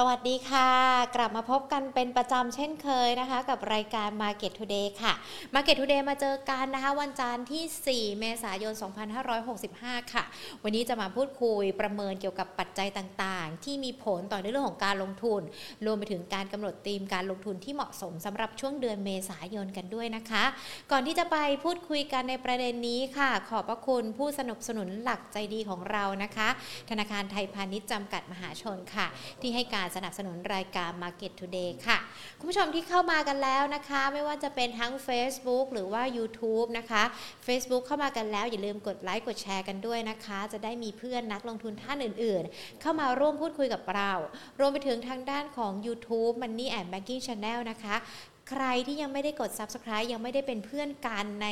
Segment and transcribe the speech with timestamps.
[0.00, 0.70] สวัสดีค่ะ
[1.16, 5.12] กลับมาพบกันเป็นประจำเช่นเคยนะคะ กับรายการ Market Today ค่ะ
[5.54, 8.74] Market Today มาเจอกันนะคะ วันจันทร์ที่ 4 เมษายน
[9.42, 10.24] 2565 ค่ะ
[10.62, 15.42] วันนี้จะมาพูดคุยประเมินเกี่ยวกับปัจจัยต่างๆ ที่มีผลต่อในเรื่องของการลงทุน
[15.84, 20.44] รวมไปถึงการกำหนดธีมการลงทุนที่เหมาะสมสำหรับช่วงเดือนเมษายนกันด้วยนะคะ
[20.90, 26.48] ก่อนที่จะไปพูดคุยกันในประเด็นนี้ค่ะ ขอบพระคุณผู้สนับสนุนหลักใจดีของเรานะคะ
[26.90, 29.08] ธนาคารไทยพาณิชย์จำกัดมหาชนค่ะ
[29.42, 31.98] ที่ให้การสนับสนุนรายการ Market Today ค่ะ
[32.38, 37.02] คุณผู้ชมที่เข้ามากันแล้วนะคะ ไม่ว่าจะเป็นทั้ง Facebook หรือว่า YouTube นะคะ
[37.46, 44.12] Facebook เข้ามากันแล้ว อย่าลืมกดไลค์กดแชร์กันด้วยนะคะ จะได้มีเพื่อนนักลงทุนท่านอื่นๆ เข้ามาร่วมพูดคุยกับเรา
[44.60, 47.96] รวมไปถึงทางด้านของ YouTube Money and Banking Channel นะคะ
[48.48, 51.48] ใครที่ยังไม่ได้กด Subscribe ยังไม่ได้เป็นเพื่อนกันใน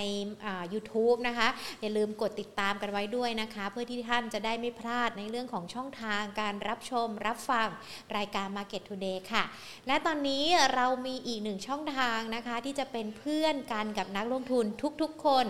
[0.73, 1.49] YouTube นะคะ
[1.81, 7.69] อย่าลืมกดติดตามกันไว้ด้วยนะคะ เพื่อที่ท่านจะได้ไม่พลาดในเรื่องของช่องทางการรับชม รับฟัง
[8.17, 9.45] รายการ Market Today ค่ะ
[9.87, 14.65] และตอนนี้เรามีอีกหนึ่งช่องทางนะคะ ที่จะเป็นเพื่อนกันกับนักลงทุน
[15.03, 15.47] ทุกๆคน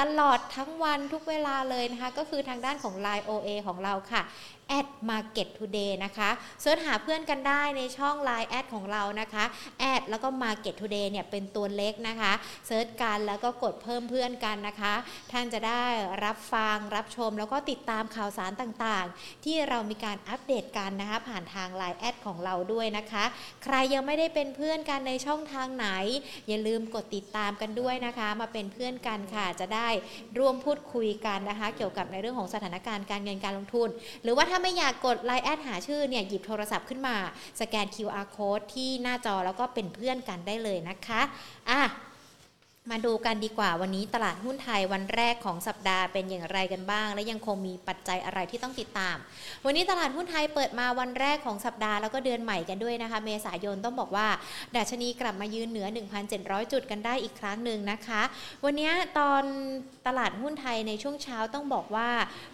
[0.00, 4.22] ตลอดทั้งวันทุกเวลาเลยนะคะ ก็คือทางด้านของ Line OA ของเราค่ะ
[4.78, 6.30] at market today นะคะ
[6.60, 9.44] เสิร์ชหาเพื่อนกันได้ในช่อง Line แอดของเรานะคะ
[9.80, 12.32] แอดแล้วก็ market today เนี่ยเป็นตัวเล็กนะคะ
[12.66, 14.94] เสิร์ชกันแล้วก็กดเพิ่มเพื่อนกันนะคะ
[15.32, 15.84] ท่านจะได้
[16.24, 23.24] รับฟังรับชม แล้วก็ติดตามข่าวสารต่างๆ ที่เรามีการอัปเดตกันนะคะผ่านทาง Line แอดของเราด้วยนะคะ
[23.64, 25.88] ใครยังไม่ได้เป็นเพื่อนกันในช่องทางไหน
[26.48, 29.85] อย่าลืมกดติดตามกันด้วยนะคะ มาเป็นเพื่อนกันค่ะจะได้
[30.38, 33.88] ร่วมพูดคุยกันนะคะ เกี่ยวกับในเรื่องของสถานการณ์การเงินการลงทุน
[34.22, 37.16] หรือว่าถ้าไม่อยากกด Line add หาชื่อเนี่ยหยิบโทรศัพท์ขึ้นมา
[37.60, 41.20] สแกน QR code ที่หน้าจอแล้วก็เป็นเพื่อนกันได้เลยนะคะ
[41.70, 41.80] อะ
[42.90, 49.16] มาดูกันดีกว่าวันนี้ตลาดหุ้นไทยวันแรกของสัปดาห์เป็นอย่างไรกันบ้าง และยังคงมีปัจจัยอะไรที่ต้องติดตาม
[49.64, 54.28] วันนี้ตลาดหุ้นไทยเปิดมาวันแรกของสัปดาห์แล้วก็เดือนใหม่กันด้วยนะคะ เมษายนต้องบอกว่า
[54.76, 55.86] ดัชนีกลับมายืนเหนือ
[56.30, 58.22] 1,700 จุดกันได้อีกครั้งหนึ่งนะคะ
[58.64, 59.42] วันนี้ตอน
[60.06, 62.08] ตลาดหุ้นไทยในช่วงเช้าต้องบอกว่า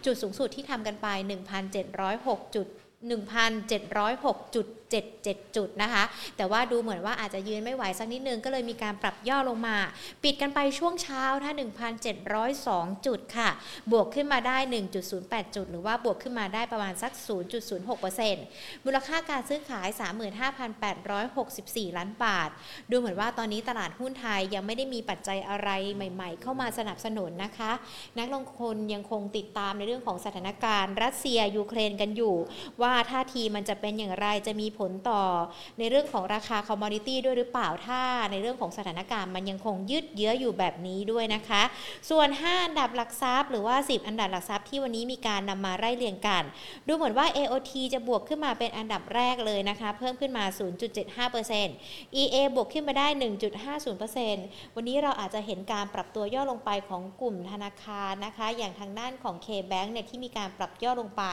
[0.05, 1.07] จุดสูงสุดที่ทำกันไป
[1.81, 2.67] 1,706จุด
[3.05, 6.03] 1,706จุด 77 จุดนะคะ
[6.37, 9.77] แต่ว่าดูเหมือนว่าอาจจะยืนไม่ไหวสักนิดนึงก็เลยมีการปรับย่อลงมา
[10.23, 11.51] ปิดกันไปช่วงเช้าถ้า
[12.29, 13.49] 1,702 จุดค่ะ
[13.91, 14.57] บวกขึ้นมาได้
[15.05, 17.11] 1.08 จุด หรือว่าบวกขึ้นมาได้ประมาณสัก
[17.99, 19.87] 0.06%มูลค่าการซื้อขาย
[21.13, 22.49] 35,864 ล้านบาท
[22.91, 27.71] ดูเหมือนว่าตอนนี้ตลาดหุ้นไทยยังไม่ได้มีปัจจัยอะไรใหม่ ๆ เข้ามาสนับสนุนนะคะ
[28.19, 32.35] นักลงทุนยังคงติดตามในเรื่องของสถานการณ์ รัสเซียยูเครนกันอยู่
[32.81, 35.23] ว่าท่าทีมันจะเป็นอย่างไรจะมีผลต่อ
[35.79, 38.01] ในเรื่องของราคา commodity ด้วยหรือเปล่าถ้า
[38.31, 41.61] ในเรื่องของสถานการณ์มันยังคงยืดเยื้ออยู่แบบนี้ด้วยนะคะ
[42.09, 46.43] ส่วน 5 อันดับหลักทรัพย์ หรือว่า 10 อันดับหลักทรัพย์ที่วันนี้มีการนำมาไล่เรียงกัน
[46.87, 50.43] ดูเหมือนว่า AOT จะบวกขึ้นมาเป็นอันดับแรกเลยนะคะ เพิ่มขึ้นมา
[51.11, 53.07] 0.75% EA บวกขึ้นมาได้
[53.91, 61.23] 1.50%วันนี้เราอาจจะเห็นการปรับตัวย่อลงไปของกลุ่มธนาคารนะคะ อย่างทางด้านของ K-Bank เนี่ยที่มีการปรับย่อลงไป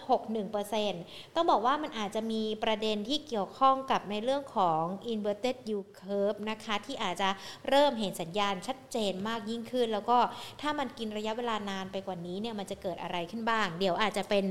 [0.00, 4.82] 0.61%ต้องบอกว่ามันอาจจะมีีประเด็นที่เกี่ยวข้องกับในเรื่องของ
[5.12, 7.28] inverted yield curve นะคะที่อาจจะ
[7.68, 10.18] เริ่มเห็นสัญญาณชัดเจนมากยิ่งขึ้น แล้วก็
[10.60, 14.44] ถ้ามันกินระยะเวลานานไปกว่านี้เนี่ยมันจะเกิดอะไรขึ้นบ้าง เดี๋ยวอาจจะเป็น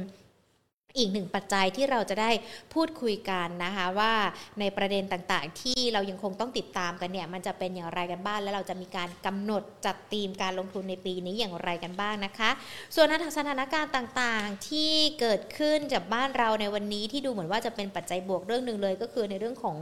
[0.97, 2.31] อีกหนึ่งปัจจัยที่เราจะได้
[2.73, 4.13] พูดคุยกันนะคะว่า
[4.59, 12.49] ในประเด็นต่างๆ ที่เรายังคงต้องติดตามกันเนี่ยมันจะเป็นอย่างไรกันบ้างและเราจะมีการกำหนดจัดธีมการลงทุนในปีนี้อย่างไรกันบ้างนะคะ
[12.95, 13.07] ส่วน
[13.37, 19.77] สถานการณ์ต่างๆที่เกิดขึ้นจากบ้านเราในวันนี้ที่ดูเหมือนว่าจะเป็นปัจจัยบวกเรื่องหนึ่งเลย ก็คือในเรื่องของ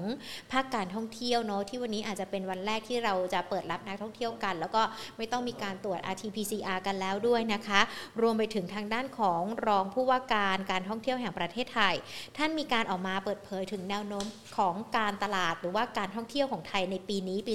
[0.51, 4.81] ภาคการท่องเที่ยวเนาะที่วันนี้อาจจะเป็นวันแรกที่เราจะเปิดรับนักท่องเที่ยวกัน แล้วก็
[5.17, 7.81] ไม่ต้องมีการตรวจ RT-PCR กันแล้วด้วยนะคะ
[8.21, 11.95] รวมไปถึงทางด้านของรองผู้ว่าการการท่องเที่ยวแห่งประเทศไทย
[12.37, 14.25] ท่านมีการออกมาเปิดเผยถึงแนวโน้ม
[14.57, 17.53] ของการตลาด หรือว่าการท่องเที่ยวของไทยในปีนี้ปี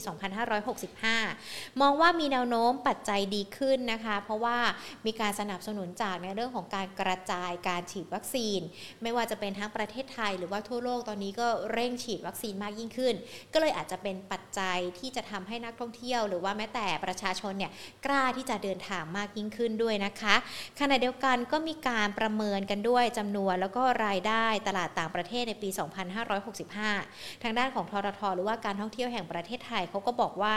[0.69, 4.59] 2565 มองว่ามีแนวโน้มปัจจัยดีขึ้นนะคะ เพราะว่า
[5.06, 8.61] มีการสนับสนุนจากในเรื่องของการกระจายการฉีดวัคซีน
[9.02, 13.14] ไม่ว่าจะเป็นทั้งประเทศไทย หรือว่าทั่วโลกตอนนี้ก็เร่งฉีดวัคซีนมากยิ่งขึ้น
[13.52, 17.73] ก็เลยอาจจะเป็นปัจจัยที่จะทำให้นักท่องเที่ยว หรือว่าแม้แต่ประชาชนเนี่ย
[18.06, 20.35] กล้าที่จะเดินทางมากยิ่งขึ้นด้วยนะคะ
[20.81, 30.57] ขณะเดียวกันก็มีการประเมินกันด้วยจำนวนแล้วก็รายได้ตลาดต่างประเทศในปี 2565 ทางด้านของทททหรือว่าการท่องเที่ยวแห่งประเทศไทยเขาก็บอกว่า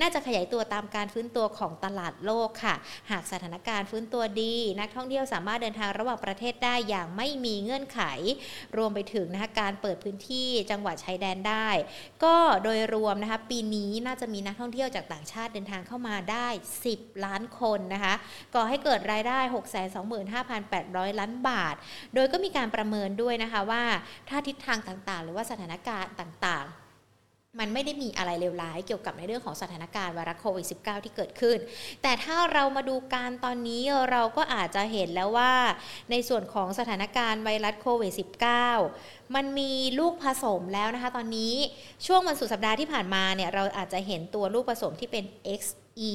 [0.00, 2.74] น่าจะขยายตัวตามการฟื้นตัวของตลาดโลกค่ะ
[3.10, 8.00] หากสถานการณ์ฟื้นตัวดี นักท่องเที่ยวสามารถเดินทางระหว่างประเทศได้อย่างไม่มีเงื่อนไข
[8.76, 11.68] รวมไปถึงนะคะการเปิดพื้นที่จังหวัดชายแดนได้
[12.24, 16.46] ก็โดยรวมนะคะปีนี้น่าจะมีนักท่องเที่ยวจากต่างชาติเดินทางเข้ามาได้
[16.86, 18.14] 10 ล้านคนนะคะ
[18.54, 19.38] ก่อให้เกิดรายได้
[20.48, 21.74] 625,800 ล้านบาท
[22.18, 23.82] โดยก็มีการประเมินด้วยนะคะว่า
[24.28, 31.58] ถ้าทิศทางต่างๆ หรือว่าสถานการณ์ต่างๆมันไม่ได้มีอะไรเลวร้ายเกี่ยวกับในเรื่องของสถานการณ์ไวรัสโควิด -19 ที่เกิดขึ้น
[32.02, 35.52] แต่ถ้าเรามาดูการตอนนี้เราก็อาจจะเห็นแล้วว่า
[36.10, 38.12] ในส่วนของสถานการณ์ไวรัสโควิด
[38.74, 41.54] -19 มันมีลูกผสมแล้วนะคะ ตอนนี้
[42.06, 45.24] ช่วงวันสุดสัปดาห์ที่ผ่านมาเนี่ยเราอาจจะเห็นตัวลูกผสมที่เป็น
[45.60, 46.12] XE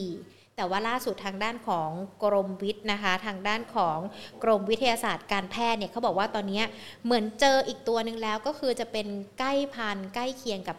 [0.56, 1.90] แต่ว่าล่าสุดทางด้านของ
[2.24, 3.98] กรมวิทย์นะคะ ทางด้านของ
[4.44, 6.62] กรมวิทยาศาสตร์การแพทย์เนี่ยเขาบอกว่าตอนนี้
[7.06, 9.08] เหมือนเจออีกตัวหนึ่งแล้วก็คือจะเป็น
[9.40, 10.78] ใกล้พันใกล้เคียงกับ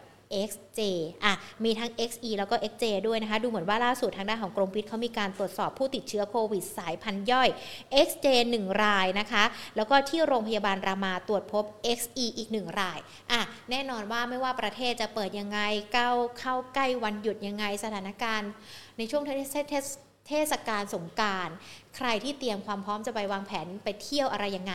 [0.49, 0.79] XJ
[1.23, 1.33] อะ
[1.63, 7.49] มีทั้ง XE แล้วก็ XJ ด้วยนะคะ ดูเหมือนว่าล่าสุดทางด้านของกรมวิทย์เขามีการตรวจสอบผู้ติดเชื้อโควิดสายพันธุ์ย่อย
[8.07, 8.27] XJ
[8.57, 9.43] 1 รายนะคะ
[9.75, 11.63] แล้วก็ที่โรงพยาบาลรามาตรวจพบ
[11.99, 12.99] XE อีก 1 ราย
[13.31, 15.59] อะ แน่นอนว่าไม่ว่าประเทศจะเปิดยังไง
[15.97, 18.51] ก้าเข้าใกล้วันหยุดยังไงสถานการณ์
[18.97, 19.29] ในช่วงเท
[19.83, 19.85] ศ
[20.27, 21.49] เทศกาลสงการ
[21.97, 24.73] ใครที่เตรียมความพร้อมจะไปวางแผนไปเที่ยวอะไรยังไง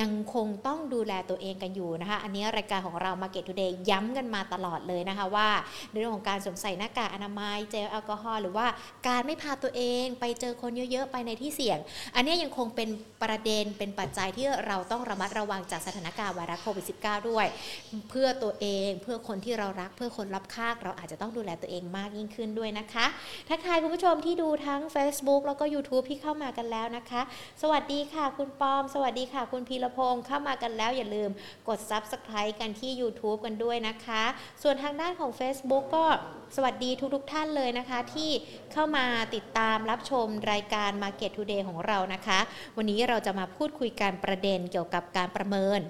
[0.00, 5.48] ยังคงต้องดูแลตัวเองกันอยู่นะคะ อันนี้รายการของเรา Market Today ย้ำกันมาตลอดเลยนะคะว่า
[5.90, 8.66] ในเรื่องของการสวมใส่หน้ากากอนามัยเจลแอลกอฮอล์หรือว่า
[9.08, 11.78] การไม่พาตัวเองไปเจอคนเยอะๆ ไปในที่เสี่ยง
[12.14, 12.88] อันนี้ยังคงเป็น
[13.22, 17.46] ประเด็นเป็นปัจจัยที่เราต้องระมัดระวังจากสถานการณ์ไวรัสโควิด -19 ด้วย
[18.10, 23.06] เพื่อตัวเองเพื่อคนที่เรารักเพื่อคนรับข้างเราอาจจะต้องดูแลตัวเองมากยิ่งขึ้นด้วยนะคะ
[23.48, 27.22] ทักทายคุณผู้ชมที่ดูทั้ง Facebook แล้วก็ YouTube ที่เข้ามากันแล้วนะคะ
[27.62, 31.30] สวัสดีค่ะคุณปอม สวัสดีค่ะ คุณพีรพงศ์เข้ามากันแล้วอย่าลืม
[31.68, 34.22] กด Subscribe กันที่ YouTube กันด้วยนะคะ
[34.62, 36.04] ส่วนทางด้านของ Facebook ก็
[36.56, 38.30] สวัสดีทุกๆทท่านเลยนะคะ ที่
[38.72, 42.38] เข้ามาติดตามรับชมรายการ Market Today ของเรานะคะ
[42.76, 45.80] วันนี้เราจะมาพูดคุยการประเด็นเกี่ยวกับการประเมิน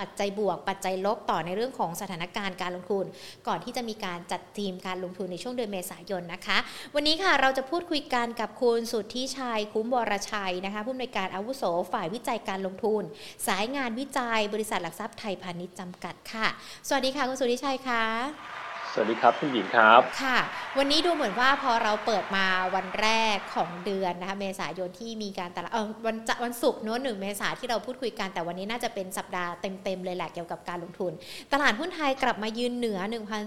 [0.00, 3.04] ปัจจัยบวก ปัจจัยลบต่อในเรื่องของสถานการณ์การลงทุน
[3.46, 6.58] ก่อนที่จะมีการจัดทีมการลงทุนในช่วงเดือนเมษายนนะคะ
[6.94, 11.62] วันนี้ค่ะเราจะพูดคุยกันกับคุณสุทธิชัยคุ้มวรชัยนะคะผู้อำนวยการอาวุโส
[11.92, 13.02] ฝ่ายวิจัยการลงทุน
[13.46, 16.46] สายงานวิจัยบริษัทหลักทรัพย์ไทยพาณิชย์จำกัดค่ะ
[16.88, 18.59] สวัสดีค่ะคุณสุทธิชัยค่ะ
[18.94, 20.38] สวัสดีครับคุณหญิงครับ ค่ะ
[20.78, 31.12] วันนี้ดูเหมือนว่าพอเราเปิดมาวันแรกของเดือนนะคะเมษายนที่มีการตลาดเออวันจะวันศุกร์โน้นหนึ่งเมษาที่เราพูดคุยกันแต่วันนี้น่าจะเป็นสัปดาห์เต็มๆเลยแหละเกี่ยวกับการลงทุน
[31.52, 32.98] ตลาดหุ้นไทยกลับมายืนเหนือ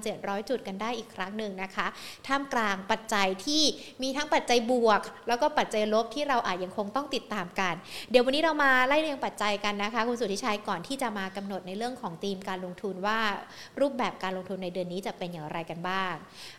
[0.02, 1.88] 1,700 จุดกันได้อีกครั้งหนึ่งนะคะ
[2.28, 3.64] ท่ามกลางปัจจัยที่
[4.04, 7.74] มีทั้งปัจจัยบวก แล้วก็ปัจจัยลบที่เราอาจยังคงต้องติดตามกัน
[8.12, 13.20] เดี๋ยววันนี้เรามาไล่เรียงปัจจัยกันนะคะคุณสุทธิชัยก่อนที่จะมากำหนดในเรื่องของธีมการลงทุนว่า
[13.80, 16.14] รูปแบบการลงทุนในเดือนนี้จะเป็นอย่างไรกันบ้าง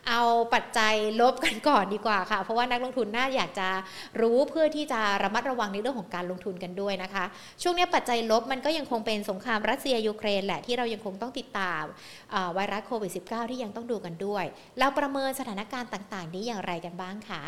[0.09, 0.21] เอา
[0.55, 3.69] ปัจจัยลบกันก่อนดีกว่าค่ะ เพราะว่านักลงทุนน่าอยากจะ
[4.21, 7.25] รู้เพื่อที่จะระมัดระวังในเรื่องของการลงทุนกันด้วยนะคะ
[7.63, 11.83] ช่วงนี้ปัจจัยลบมันก็ยังคงเป็นสงครามรัสเซียยูเครนแหละที่เรายังคงต้องติดตาม
[12.55, 14.45] ไวรัสโควิด -19 ที่ยังต้องดูกันด้วย
[14.79, 17.43] เราประเมินสถานการณ์ต่างๆ นี้อย่างไรกันบ้างคะ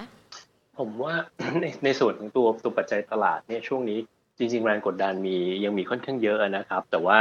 [0.78, 1.14] ผมว่า
[1.60, 3.98] ในในส่วนของตัวตัวปัจจัยตลาดเนี่ยช่วงนี้
[4.38, 7.18] จริงๆแรงกดดันมียังมีค่อนข้างเยอะนะครับ แต่ว่า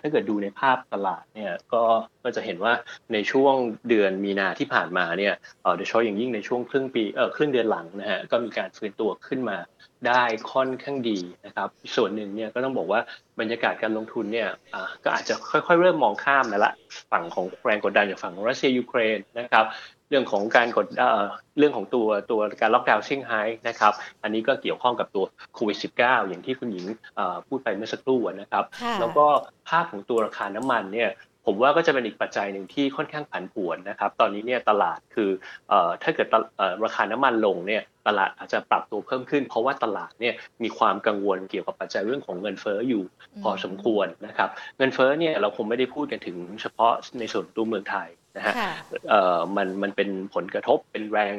[0.00, 1.82] ถ้าเกิดดูในภาพตลาดเนี่ยก็
[2.24, 2.72] ก็จะเห็นว่า
[3.12, 3.54] ในช่วง
[3.88, 5.34] เดือนมีนาที่ผ่านมาเนี่ย
[5.76, 9.58] โดยเฉพาะอย่างยิ่งในช่วงครึ่งปีเออครึ่งเดือนหลังนะฮะก็มีการฟื้นตัวขึ้นมา
[10.08, 10.22] ได้
[10.52, 13.00] ค่อนข้างดีนะครับ ส่วนหนึ่งเนี่ยก็ต้องบอกว่า
[13.40, 14.48] บรรยากาศการลงทุนเนี่ย
[15.04, 16.72] ก็อาจจะค่อยๆ เริ่มมองข้ามแล้วละ
[17.12, 19.64] ฝั่งของแรงกดดันจากฝั่งของรัสเซียยูเครนนะครับ
[20.10, 20.86] เรื่องของการกด
[21.58, 23.92] เรื่องของตัวตัวการล็อกดาวน์เซี่ยงไฮ้นะครับ
[24.22, 25.24] อันนี้ก็เกี่ยวข้องกับตัว
[25.54, 26.86] โควิด -19 อย่างที่คุณหญิง
[27.48, 28.64] พูดไปเมื่อสักครู่นะครับ
[29.00, 29.26] แล้วก็
[29.68, 31.10] ภาพของตัวราคาน้ำมันเนี่ย
[31.48, 35.30] ผมว่าก็จะเป็นอีกปัจจัยหนึ่งที่ค่อนข้างผันผวนนะครับ ตอนนี้เนี่ยตลาดคือ
[36.02, 36.28] ถ้าเกิด
[36.84, 43.02] ราคาน้ำมันลงเนี่ยตลาดอาจจะปรับตัวเพิ่มขึ้น เพราะว่าตลาดเนี่ยมีความกังวลเกี่ยวกับปัจจัยเรื่องของเงินเฟ้ออยู่
[43.42, 48.54] พอสมควรนะครับ เงินเฟ้อเนี่ยเราคงไม่ได้พูดกันถึงเฉพาะในส่วนตัวเมืองไทย นะฮะ
[49.56, 51.34] มันมันเป็นผลกระทบเป็นแรง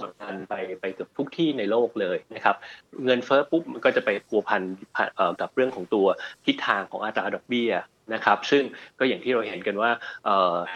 [0.00, 2.56] กดดันไปไปเกือบทุกที่ในโลกเลยนะครับ
[3.04, 4.62] เงินเฟ้อปุ๊บมันก็จะไปพัวพัน
[5.40, 6.06] กับเรื่องของตัว
[6.46, 7.72] ทิศทางของอัตราดอกเบี้ย
[8.14, 8.62] นะครับซึ่ง
[8.98, 9.90] ก็อย่างที่เราเห็นกันว่า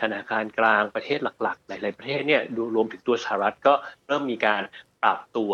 [0.00, 3.74] ธนาคารกลางประเทศหลักๆ หลายๆประเทศเนี่ยดูรวมถึงตัวสหรัฐก็
[4.06, 4.62] เริ่มมีการ
[5.02, 5.50] ปรับตัว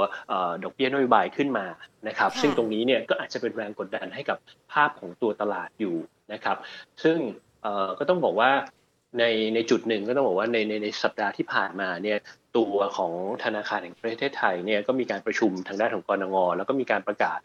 [0.65, 1.67] ดอกเบี้ยนโยบายขึ้นมา
[2.09, 4.39] นะครับซึ่งตรงนี้เนี่ยก็อาจจะเป็นแรงกดดันให้กับ
[4.73, 5.97] ภาพของตัวตลาดอยู่
[6.33, 6.57] นะครับ
[7.03, 7.19] ซึ่ง
[7.99, 8.51] ก็ต้องบอกว่า
[9.19, 9.25] ใน
[9.55, 12.19] ในจุดหนึ่งก็ต้องบอกว่าในในในสัปดาห์ที่ผ่านมาเนี่ย
[12.57, 13.13] ตัวของ
[13.45, 17.39] ธนาคารแห่งประเทศไทยเนี่ยก็มีการประชุมทางด้านของกรงงแล้วก็มีการประกาศ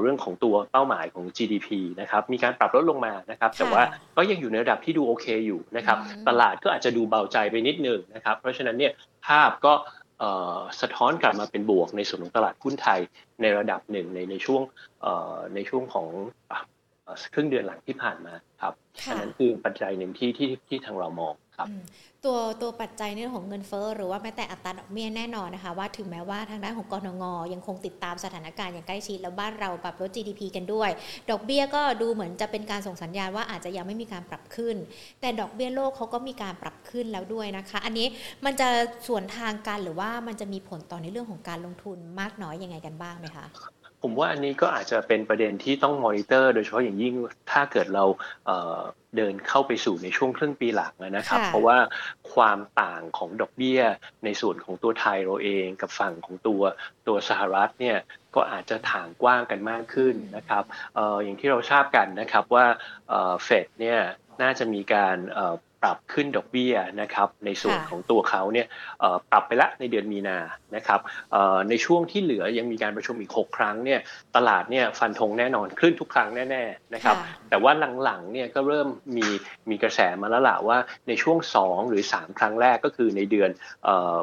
[0.00, 1.68] เรื่องของตัวเป้าหมายของ GDP
[2.00, 3.82] นะครับมีการปรับลดลงมานะครับแต่ว่า
[4.16, 5.98] ก็ยังอยู่ในระดับที่ดูโอเคอยู่นะครับ
[6.28, 8.92] ตลาดก็อาจจะดูเบาใจไปนิดนึงนะครับเพราะฉะนั้นเนี่ย
[9.26, 9.72] ภาพก็
[10.80, 13.00] สะท้อนกลับมาเป็นบวกในส่วนของตลาดหุ้นไทย
[13.40, 14.62] ในระดับหนึ่งในในช่วง
[15.54, 16.06] ในช่วงของ
[17.34, 18.74] ครึ่งเดือนหลังที่ผ่านมาครับ
[19.08, 21.68] อันนั้นคือปัจจัยหนึ่งที่ที่ที่ทางเรามองครับ
[22.24, 30.90] ตัวตัวปัจจัยในเรื่องของเงินเฟ้อหรือว่าแม้แต่อัตราดอกเบี้ยแน่นอนนะคะ ว่าถึงแม้ว่าทางด้านของกรงงยังคงติดตามสถานการณ์อย่างใกล้ชิดแล้วบ้านเราปรับลด GDP กันด้วย
[31.30, 34.76] ดอกเบี้ยก็ดูเหมือนจะเป็นการส่งสัญญาณว่าอาจจะยังไม่มีการปรับขึ้น
[35.20, 38.06] แต่ดอกเบี้ยโลกเขาก็มีการปรับขึ้นแล้วด้วยนะคะ อันนี้
[38.44, 38.68] มันจะ
[39.08, 43.46] ส่วนทางกันหรือว่ามันจะมีผลต่อในเรื่องของการลงทุนมากน้อยยังไงกันบ้างไหมคะ
[44.02, 47.14] ผมว่าอันนี้ก็อาจจะเป็นประเด็นที่ต้องมอนิเตอร์ โดยเฉพาะอย่างยิ่ง
[47.52, 48.04] ถ้าเกิดเรา
[49.16, 51.78] เดินเข้าไปสู่ในช่วงครึ่งปีหลังนะครับ เพราะว่า
[52.34, 53.80] ความต่างของดอกเบี้ย
[54.24, 56.62] ในส่วนของตัวไทยเราเองกับฝั่งของตัว
[57.06, 57.98] ตัวสหรัฐเนี่ย
[58.34, 60.64] ก็อาจจะถ่างกว้างกันมากขึ้นนะครับ
[61.22, 62.66] อย่างที่เราทราบกันนะครับว่า
[63.44, 64.00] เฟดเนี่ย
[64.42, 65.16] น่าจะมีการ
[65.82, 68.66] ปรับขึ้นดอกเบี้ยนะครับในส่วนของตัวเขาเนี่ย
[69.30, 70.38] ปรับไปละในเดือนมีนา
[70.76, 71.00] นะครับ
[71.68, 74.00] ในช่วงที่เหลือยังมีการประชุมอีก 6 ครั้งเนี่ย
[74.36, 77.16] ตลาดเนี่ยฟันธงแน่นอนขึ้นทุกครั้งแน่ๆนะครับ
[77.50, 77.72] แต่ว่า
[78.04, 79.26] หลังๆเนี่ยก็เริ่มมี
[79.70, 83.50] มีกระแสมาแล้วล่ะว่าในช่วง 2 หรือ 3 ครั้งแรกก็คือในเดือน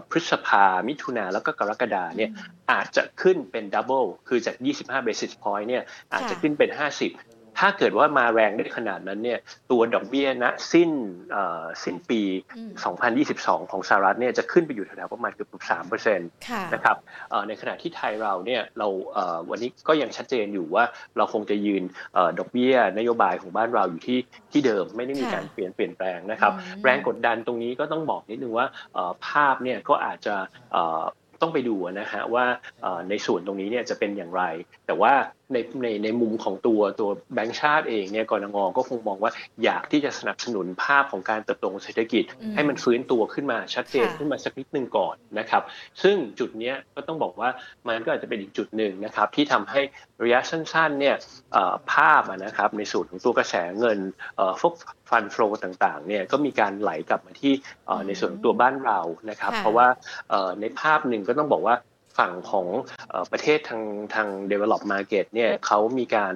[0.09, 2.31] พฤษภามิถุนาแล้วก็กรกฎาเนี่ย
[2.71, 5.83] อาจจะขึ้นเป็น double คือจาก 25 basis point เนี่ย
[6.13, 9.39] อาจจะขึ้นเป็น 50 ถ้าเกิดว่ามาแรงได้ขนาดนั้นเนี่ย
[9.71, 10.91] ตัวดอกเบี้ยณสิ้น
[11.83, 12.21] สิ้นปี
[12.97, 16.29] 2022 ของสหรัฐเนี่ยจะขึ้นไปอยู่แถวๆประมาณเกือบ3เปอร์เซ็นต์
[16.73, 16.97] นะครับ
[17.47, 18.87] ในขณะที่ไทยเราเนี่ยเรา
[19.49, 20.83] วันนี้ก็ยังชัดเจนอยู่ว่า
[21.17, 21.83] เราคงจะยืน
[22.39, 24.19] ดอกเบี้ยนโยบายของบ้านเราอยู่ที่
[24.51, 26.51] ที่เดิมไม่ได้มีการเปลี่ยนเปลี่ยนแปลงนะครับ
[26.83, 28.67] แรงกดดันตรงนี้ก็ต้องบอกนิดนึงว่า
[29.27, 30.35] ภาพเนี่ยก็อาจจะ
[31.43, 32.45] ต้องไปดูนะฮะว่า
[33.09, 34.43] ในส่วนตรงนี้เนี่ยจะเป็นอย่างไร
[34.87, 35.13] แต่ว่า
[35.53, 39.31] ในในในมุมของตัวตัวแบงก์ชาติเองเนี่ยกรงงก็คงมองว่า
[39.63, 42.23] อยากที่จะสนับสนุนภาพของการเติบโตของเศรษฐกิจ
[42.55, 45.63] ให้มันฟื้นตัวขึ้นมาชัดเจนขึ้นมาสักนิดหนึ่งก่อนนะครับ
[46.03, 47.49] ซึ่งจุดนี้ก็ต้องบอกว่า
[47.87, 49.81] มันก็อาจจะเป็นอีกจุดหนึ่งนะครับที่ทำให้
[50.23, 51.15] ระยะสั้นๆเนี่ย
[51.93, 53.99] ภาพนะครับในส่วนของตัวกระแสเงิน
[54.61, 54.73] พวก
[55.09, 57.53] ฟันฟลูต่างๆเนี่ยก็มีการไหลกลับมาที่
[58.07, 58.99] ในส่วนของตัวบ้านเรา
[59.29, 59.87] นะครับ เพราะว่า
[60.61, 61.75] ในภาพหนึ่งก็ต้องบอกว่า
[62.17, 62.67] ฝั่งของ
[63.31, 63.83] ประเทศทาง
[64.13, 66.33] ทาง develop market เนี่ยเขามีการ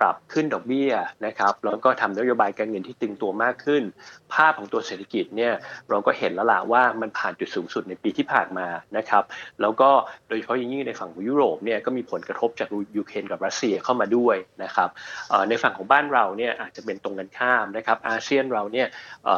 [0.00, 0.92] ปรับขึ้นดอกเบี้ย
[1.26, 3.82] นะครับแล้วก็ทำนโยบายการเงินที่ตึงตัวมากขึ้น
[4.34, 5.52] ภาพของตัวเศรษฐกิจเนี่ย
[5.90, 8.66] เราก็เห็นแล้วล่ะว่ามันผ่านจุดสูงสุดในปีที่ผ่านมา
[8.96, 9.24] นะครับ
[9.60, 9.90] แล้วก็
[10.28, 14.88] โดยเฉพาะยิ่งในฝั่งของยุโรปเนี่ยก็มีผลกระทบจากยูเครนกับรัสเซียเข้ามาด้วยนะครับ
[15.48, 18.86] ในฝั่งของบ้านเราเนี่ยอาจจะเป็นตรงกันข้ามนะครับอาเซียนเราเนี่ย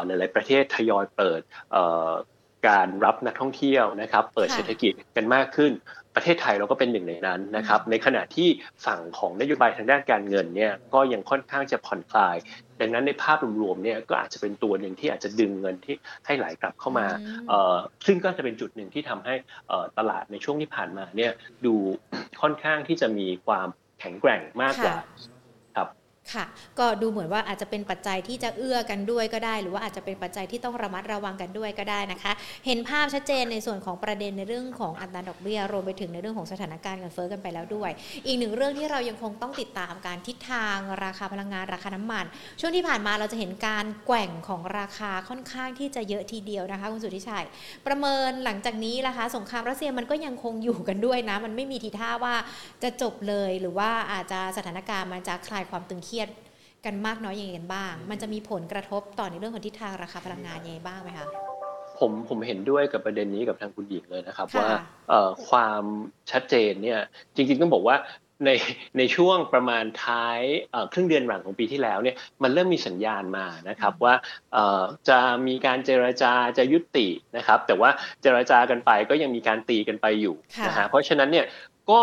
[0.07, 1.41] หลาย ๆ ประเทศทยอยเปิด
[2.69, 5.73] การรับนักท่องเที่ยวนะครับ เปิดเศรษฐกิจกันมากขึ้น
[6.17, 8.49] ประเทศไทยเราก็เป็นหนึ่งในนั้นนะครับ ในขณะที่
[8.87, 12.37] ฝั่งของนโยบายทางด้านการเงินเนี่ยก็ยังค่อนข้างจะผ่อนคลาย
[12.81, 15.95] ดังนั้นในภาพรวมๆเนี่ยก็อาจจะเป็นตัวหนึ่งที่อาจจะดึงเงินที่
[16.27, 17.07] ให้ไหลกลับเข้ามา
[18.07, 19.35] ซึ่งก็จะเป็นจุดหนึ่งที่ทำให้
[19.99, 21.33] ตลาดในช่วงที่ผ่านมาเนี่ย
[21.67, 21.75] ดู
[22.43, 23.69] ค่อนข้างที่จะมีความ
[24.01, 24.97] แข็งแกร่งมากกว่า
[26.33, 26.45] ค่ะ
[26.79, 32.33] ก็ดูเหมือนว่าอาจจะเป็นปัจจัยที่จะเอื้อกันด้วยก็ได้ หรือว่าอาจจะเป็นปัจจัยที่ต้องระมัดระวังกันด้วยก็ได้นะคะ
[32.67, 37.91] เห็นภาพชัดเจนในส่วนของประเด็นในเรื่องของอัตราดอกเบี้ยรวมไปถึงในเรื่องของสถานการณ์เงินเฟ้อกันไปแล้วด้วย
[38.27, 42.25] อีกหนึ่งเรื่องที่เรายังคงต้องติดตามการทิศทางราคาพลังงานราคาน้ำมัน
[42.61, 47.47] ช่วงที่ผ่านมาเราจะเห็นการแกว่งของราคาค่อนข้างที่จะเยอะทีเดียวนะคะคุณสุทธิชัย
[47.87, 52.35] ประเมินหลังจากนี้นะคะสงครามรัสเซียมันก็ยังคงอยู่กันด้วยนะมันไม่มีทีท่าว่า
[52.83, 56.29] จะจบเลยหรือว่าอาจจะสถานการณ์มันจะคลายความตึงเครียด
[56.85, 61.27] กันมากน้อยยังไงกันบ้าง มันจะมีผลกระทบต่อในเรื่องของทิศทางราคาพลังงานยังไงบ้างไหมคะ
[61.99, 64.69] ผมผมเห็นด้วยกับประเด็นนี้กับทางคุณหญิงเลยนะครับ ว่า
[65.49, 65.85] ความ
[66.31, 67.01] ชัดเจนเนี่ย
[67.35, 67.97] จริง ๆ ต้องบอกว่า
[68.47, 68.51] ใน
[68.99, 70.41] ในช่วงประมาณท้าย
[70.93, 74.15] ครึ่งเดือนหลังของปีที่แล้วเนี่ยมันเริ่มมีสัญญาณมานะครับว่า
[75.09, 77.91] จะมีการเจรจาจะยุตินะครับ แต่ว่า
[78.23, 80.35] เจรจากันไปก็ยังมีการตีกันไปอยู่
[80.67, 81.47] นะฮะเพราะฉะนั้นเนี่ย
[81.91, 82.01] ก็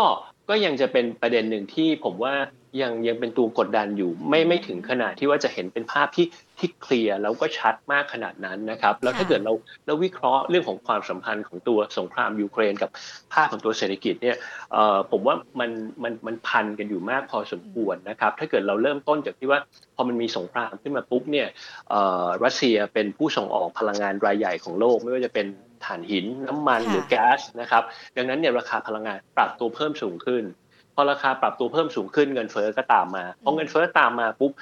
[0.48, 2.34] ก็ยังจะเป็นประเด็นหนึ่งที่ผมว่า
[2.80, 6.26] ยังยังเป็นตัวกดดันอยู่ ไม่ไม่ถึงขนาดที่ว่าจะเห็นเป็นภาพที่
[6.58, 9.52] ที่เคลียร์แล้วก็ชัดมากขนาดนั้นนะครับ แล้วถ้าเกิดเรา
[9.86, 12.90] เราวิเคราะห์เรื่องของความสัมพันธ์ของตัวสงครามยูเครนกับ
[13.32, 14.36] ภาพของตัวเศรษฐกิจเนี่ย
[15.10, 15.70] ผมว่ามัน
[16.02, 19.60] มันมันพันกันอยู่มากพอสมควรนะครับ ถ้าเกิดเราเริ่มต้นจากที่ว่า
[19.96, 21.48] พอมันมีสงครามขึ้นมาปุ๊บเนี่ย
[22.44, 25.46] รัสเซียเป็นผู้ส่งออกพลังงานรายใหญ่ของโลก ไม่ว่าจะเป็น
[25.84, 27.82] ถ่านหินน้ำมันหรือแก๊สนะครับ
[28.16, 30.59] ดังนั้นเนี่ยราคาพลังงานปรับตัวเพิ่มสูงขึ้นพ
[31.00, 34.52] อราคาปรับตัวเพิ่มสูงขึ้นเงินเฟ้อก็ตามมาพอเงินเฟ้อตามมาปุ๊บ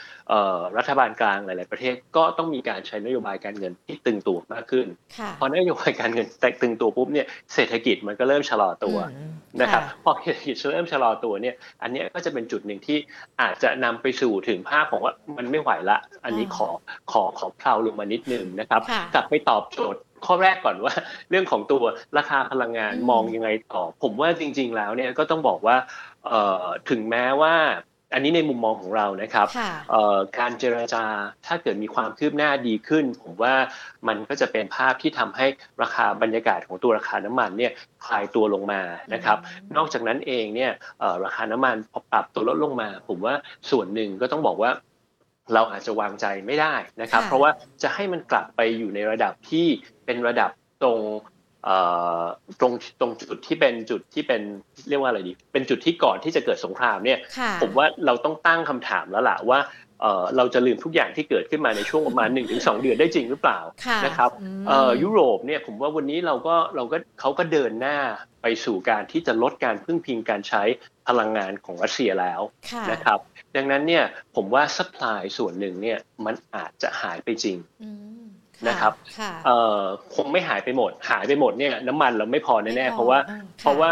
[0.78, 4.86] รัฐบาลกลางหลาย ๆ ประเทศก็ต้องมีการใช้นโยบายการเงินที่ตึงตัวมากขึ้น
[5.40, 8.96] พอนโยบายการเงินแต่ตึงตัวปุ๊บเนี่ยเศรษฐกิจมันก็เริ่มชะลอตัว
[9.60, 12.98] นะครับพอเศรษฐกิจเริ่มชะลอตัวเนี่ยอันนี้ก็จะเป็นจุดหนึ่งที่
[13.40, 16.68] อาจจะนำไปสู่ถึงภาพของว่ามันไม่ไหวละ อันนี้ขอ
[17.12, 18.80] ขอขอเพลาลงมานิดนึงนะครับ
[19.14, 20.94] กลับไปตอบโจทย์ข้อแรกก่อนว่า
[21.30, 21.82] เรื่องของตัว
[22.18, 25.76] ราคาพลังงานมองยังไงต่อ ผมว่าจริง ๆ แล้วเนี่ยก็ต้องบอกว่า
[26.90, 27.54] ถึงแม้ว่า
[28.14, 31.04] อันนี้ในมุมมองของเรานะครับค่ะเอ่อการเจรจา
[31.46, 33.54] ถ้าเกิดมีความคืบหน้าดีขึ้น ผมว่า
[34.08, 35.46] มันก็จะเป็นภาพที่ทำให้
[35.82, 37.72] ราคาบรรยากาศของตัวราคาน้ำมันเนี่ย
[38.06, 38.80] คลายตัวลงมา
[39.14, 43.34] นะครับอืมนอกจากนั้นเองเนี่ยเอ่อราคาน้ำมันพอปรับตัวลดลงมา ผมว่า
[43.70, 44.70] ส่วนหนึ่งก็ต้องบอกว่า
[45.54, 47.50] เราอาจจะวางใจไม่ได้นะครับค่ะเพราะว่า
[47.82, 49.66] จะให้มันกลับไปอยู่ในระดับที่
[50.06, 50.50] เป็นระดับ
[50.82, 51.37] ตรงเอ่อ
[52.60, 54.42] ตรงตรงจุดที่เป็นจุดที่เป็น
[54.88, 59.60] เรียกว่าอะไรดี เป็นจุดที่ก่อนที่จะเกิดสงครามเนี่ยค่ะผมว่าเราต้องตั้งคำถามแล้วล่ะว่า
[60.02, 67.98] เอ่อเราจะลืมทุกอย่างที่เกิดขึ้นมาในช่วงประมาณ 1-2 เดือนได้จริงหรือเปล่าค่ะนะครับมเอ่อยุโรปเนี่ยผมว่าวันนี้เราก็เราก็เขาก็เดินหน้า
[68.42, 70.62] ไปสู่การที่จะลดการพึ่งพิงการใช้
[71.08, 73.18] พลังงานของรัสเซียแล้วค่ะนะครับ
[73.56, 74.04] ดังนั้นเนี่ย
[74.36, 78.17] ผมว่า supply ส่วนหนึ่งเนี่ยมันอาจจะหายไปจริงอืม
[78.66, 79.82] นะครับค่ะเอ่อ
[80.14, 83.90] คงไม่หายไปหมด หายไปหมดเนี่ยน้ำมันเราไม่พอไม่แน่พอๆเพราะว่าอืมเพราะค่ะว่า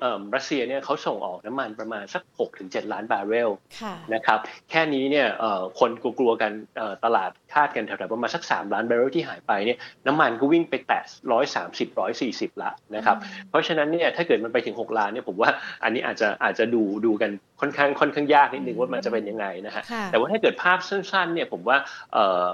[0.00, 2.22] เอ่อรัสเซียเนี่ยเขาส่งออกน้ำมันประมาณสัก
[2.58, 3.50] 6-7 ล้านบาร์เรล
[3.80, 4.38] ค่ะนะครับ
[4.70, 11.02] แค่นี้เนี่ยเอ่อคนกลัวๆกันเอ่อตลาดคาดกันแถวๆประมาณสัก 3 ล้านบาร์เรลที่หายไปเนี่ยน้ำมันก็วิ่งไปแตะ
[11.44, 11.86] 130
[12.18, 13.16] 140ละนะครับ
[13.50, 15.50] เพราะฉะนั้นเนี่ยถ้าเกิดมันไปถึง 6 ล้านเนี่ยผมว่า
[15.84, 21.76] อันนี้อาจจะอาจจะดูดูกันค่อนข้างค่อนข้างยากนิดนึงว่ามันจะเป็นยังไงนะฮะค่ะแต่ว่าถ้าเกิดภาพสั้นๆเนี่ยผมว่า
[22.12, 22.46] เอ่อ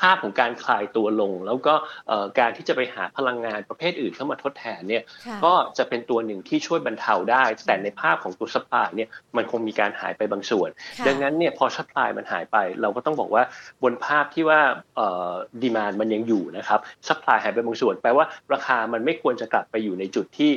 [0.00, 1.74] ภาพของการคลายตัวลง แล้วก็
[2.08, 13.42] เอ่อการที่จะไปหาพลังงานประเภทอื่นเข้ามาทดแทนเนี่ยค่ะก็จะเป็นตัวหนึ่งที่ช่วยบรรเทาได้ แต่ในภาพของตัวสปายเนี่ยมันคงมีการหายไปบางส่วนค่ะดังนั้นเนี่ยพอสปายมันหายไป เราก็ต้องบอกว่า
[13.82, 14.60] บนภาพที่ว่า
[14.96, 20.52] เอ่อดีมานมันยังอยู่นะครับสปายหายไปบางส่วนแปลว่าราคามันไม่ควรจะกลับไปอยู่ในจุดที่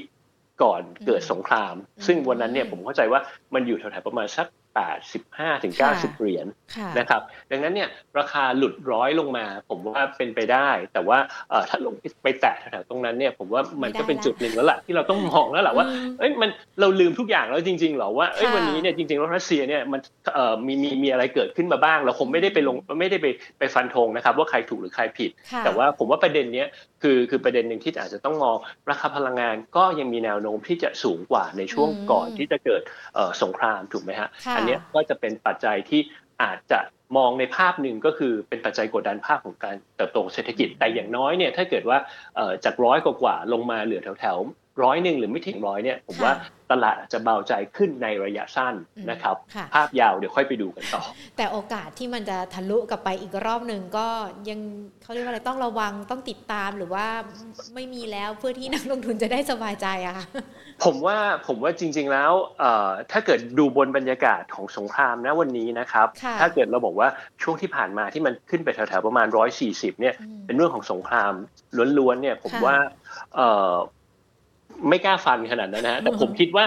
[0.63, 3.19] ก่อนเกิดสงครามอืมซึ่งวันนั้นเนี่ยผมเข้าใจว่า
[3.53, 11.17] มันอยู่แถวๆประมาณสัก 85ถึงค่ะ90 เหรียญค่ะนะครับ ดังนั้นเนี่ยราคาหลุดร้อยลงมา ผมว่าเป็นไปได้ แต่ว่า
[11.49, 16.49] เอ่อถ้าลงไปแตะแถวๆตรงนั้นเนี่ยผมว่ามันก็เป็นจุดหนึ่งแล้วล่ะที่เราต้องมองแล้วแหละว่าอืมเอ้ยมัน
[16.79, 19.99] เราลืมทุกอย่างแล้วจริงๆเหรอว่าเอ้ยค่ะวันนี้เนี่ยจริงๆแล้วรัสเซียเนี่ยมัน
[20.33, 23.27] เอ่อมีมีมีอะไรเกิดขึ้นมาบ้าง เราคงไม่ได้ไปลงไม่ได้ไป
[23.59, 26.67] ไปฟันธงนะครับ ว่าใครถูกหรือใครผิดค่ะแต่ว่าผมว่าประเด็นเนี้ย
[27.01, 28.57] คือคือประเด็นหนึ่งที่อาจจะต้องมอง
[28.89, 32.81] ราคาพลังงานก็ยังมีแนวโน้มที่จะสูงกว่าในช่วงอืมก่อนที่จะเกิด
[33.15, 36.01] เอ่อสงครามถูกไหมฮะค่ะอัเนี้ยก็จะเป็นปัจจัยที่
[36.43, 36.79] อาจจะ
[37.17, 41.97] มองในภาพหนึ่งก็คือเป็นปัจจัยกดดันภาพของการเติบโตของเศรษฐกิจแต่อย่างน้อยเนี่ยถ้าเกิดว่า
[42.35, 46.33] เอ่อจากร้อยกว่าๆลงมาเหลือแถวๆ ร้อยหนึ่งหรือไม่ถึงร้อยเนี่ยผมค่ะว่า
[46.71, 51.03] ตลาดอาจจะเบาใจขึ้นในระยะสั้นอืมนะครับค่ะภาพยาวเดี๋ยวค่อยไปดูกันต่อ
[51.37, 54.07] แต่โอกาสที่มันจะทะลุกลับไปอีกรอบหนึ่งก็
[54.49, 54.59] ยัง
[55.01, 57.05] เขาเรียกว่าอะไรต้องระวังต้องติดตามหรือว่า
[57.75, 60.27] ไม่มีแล้วเพื่อที่นักลงทุนจะได้สบายใจอะค่ะ
[60.83, 67.07] ผมว่าผมว่าจริง ๆแล้วเอ่อถ้าเกิดดูบนบรรยากาศของสงครามนะวันนี้นะครับค่ะถ้าเกิดเราบอกว่า
[67.43, 69.27] ช่วงที่ผ่านมาที่มันขึ้นไปแถวๆประมาณ
[69.63, 71.33] 140เนี่ยอืมเป็นเรื่องของสงคราม
[71.97, 72.75] ล้วนๆเนี่ยผมค่ะว่า
[73.35, 73.73] เอ่อ
[74.89, 76.65] ไม่กล้าฟันขนาดนั้นนะฮะแต่ผมคิดว่า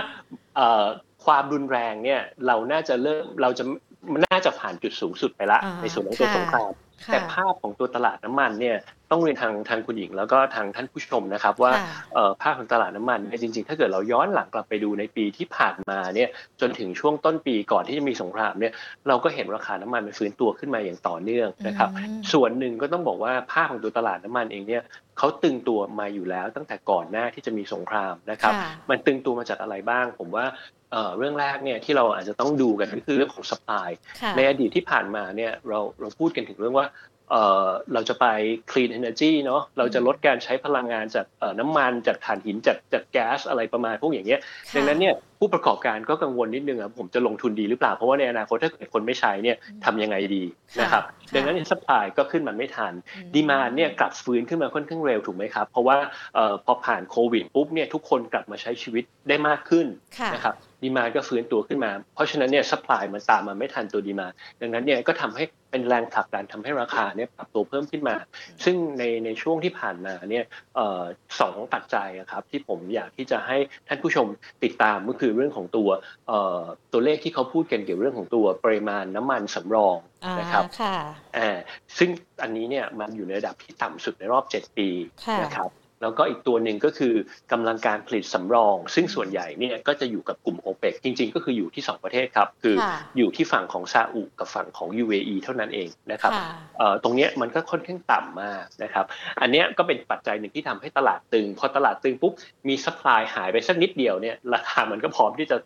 [0.56, 0.84] เอ่อ
[1.24, 3.64] ความรุนแรงเนี่ยเราน่าจะเริ่มเราจะ
[4.12, 6.72] มันน่าจะผ่านจุดสูงสุดไปละอ่าในส่วนของตัวค่ะสงคราม
[7.04, 8.76] ค่ะแต่ภาพของตัวตลาดน้ำมันเนี่ย
[9.14, 16.28] ต้องเรียนทางทางคุณหญิง แล้วก็ทางท่านผู้ชมนะครับ ว่าค่ะเอ่อภาพของตลาดน้ำมันเนี่ยจริงๆ ถ้าเกิดเราย้อนหลังกลับไปดูในปีที่ผ่านมาเนี่ย
[16.60, 18.72] จนถึงช่วงต้นปีก่อนที่จะมีสงครามเนี่ย
[19.08, 24.82] เราก็เห็นราคาน้ำมันมันฟื้นตัวขึ้นมาอย่างต่อเนื่องนะครับอืมส่วนหนึ่งก็ต้องบอกว่าภาพของตัวตลาดน้ำมันเองเนี่ย
[25.18, 30.46] เขาตึงตัวมาอยู่แล้วตั้งแต่ก่อนหน้าที่จะมีสงครามนะครับค่ะมันตึงตัวมาจากอะไรบ้าง ผมว่า
[30.92, 36.86] เอ่อเรื่องแรกเนี่ยที่เราอาจจะต้องดูกันก็คือเรื่องของ supply ค่ะในอดีตที่ผ่านมาเนี่ยเราเราพูดกันถึงเรื่องว่า
[37.30, 38.26] เอ่อเราจะไป
[38.70, 50.44] clean energy เนาะเราจะลดการใช้พลังงานจากเอ่อน้ำมันจากถ่านหินจากจากแก๊สอะไรประมาณพวกอย่างเงี้ยค่ะดังนั้นเนี่ยผู้ประกอบการก็กังวลนิดนึงอะผมจะลงทุนดีหรือเปล่า เพราะว่าในอนาคตถ้าเกิดคนไม่ใช้เนี่ยอืมทำยังไงดี
[50.76, 55.96] ค่ะนะครับค่ะดังนั้น supply ก็ขึ้นมาไม่ทันอืม demand เนี่ยกลับฟื้นขึ้นมาค่อนข้างเร็วถูกไหมครับเพราะว่า
[56.34, 59.86] เอ่อพอผ่านโควิดปุ๊บเนี่ยทุกคนกลับมาใช้ชีวิตได้มากขึ้น
[60.18, 64.28] ค่ะนะครับ demand ก็ฟื้นตัวขึ้นมา เพราะฉะนั้นเนี่ย supply มันตามมาไม่ทันตัว demand
[64.60, 68.16] ดังนั้นเนี่ยก็ทำให้เป็นแรงผลักดันทำให้ราคาเนี่ยปรับตัวเพิ่มขึ้นมา
[68.64, 70.44] ซึ่งในในช่วงที่ผ่านมาเนี่ย
[70.76, 71.02] เอ่อ
[71.40, 73.56] สองปัจจัยอะครับที่ผมอยากที่จะให้
[73.88, 74.26] ท่านผู้ชม
[74.64, 75.88] ติดตามก็คือเรื่องของตัว
[76.28, 80.96] เอ่อตัวเลขที่เขาพูดกันเกี่ยวเรื่องของตัวปริมาณน้ำมันสำรองอ่านะครับค่ะ
[81.36, 81.58] อ่า
[81.98, 82.10] ซึ่ง
[82.42, 84.88] อันนี้เนี่ยมันอยู่ในระดับที่ต่ำสุดในรอบ 7 ปี
[85.26, 85.70] ค่ะนะครับ
[86.04, 87.14] แล้วก็อีกตัวหนึ่งก็คือ
[87.52, 99.04] กำลังการผลิตสำรอง ซึ่งส่วนใหญ่เนี่ยก็จะอยู่กับกลุ่มโอเปกจริง ๆ ก็คืออยู่ที่ 2 ประเทศครับ คือค่ะอยู่ที่ฝั่งของซาอุกับฝั่งของ UAE เท่านั้นเองนะครับค่ะเอ่อตรงเนี้ยมันก็ค่อนข้างต่ำมากนะครับ
[99.40, 102.32] อันเนี้ยก็เป็นปัจจัยหนึ่งที่ทำให้ตลาดตึง พอตลาดตึงปุ๊บ
[102.68, 105.56] มีสป라이หายไปสักนิดเดียวเนี่ยราคามันก็พร้อมที่จะ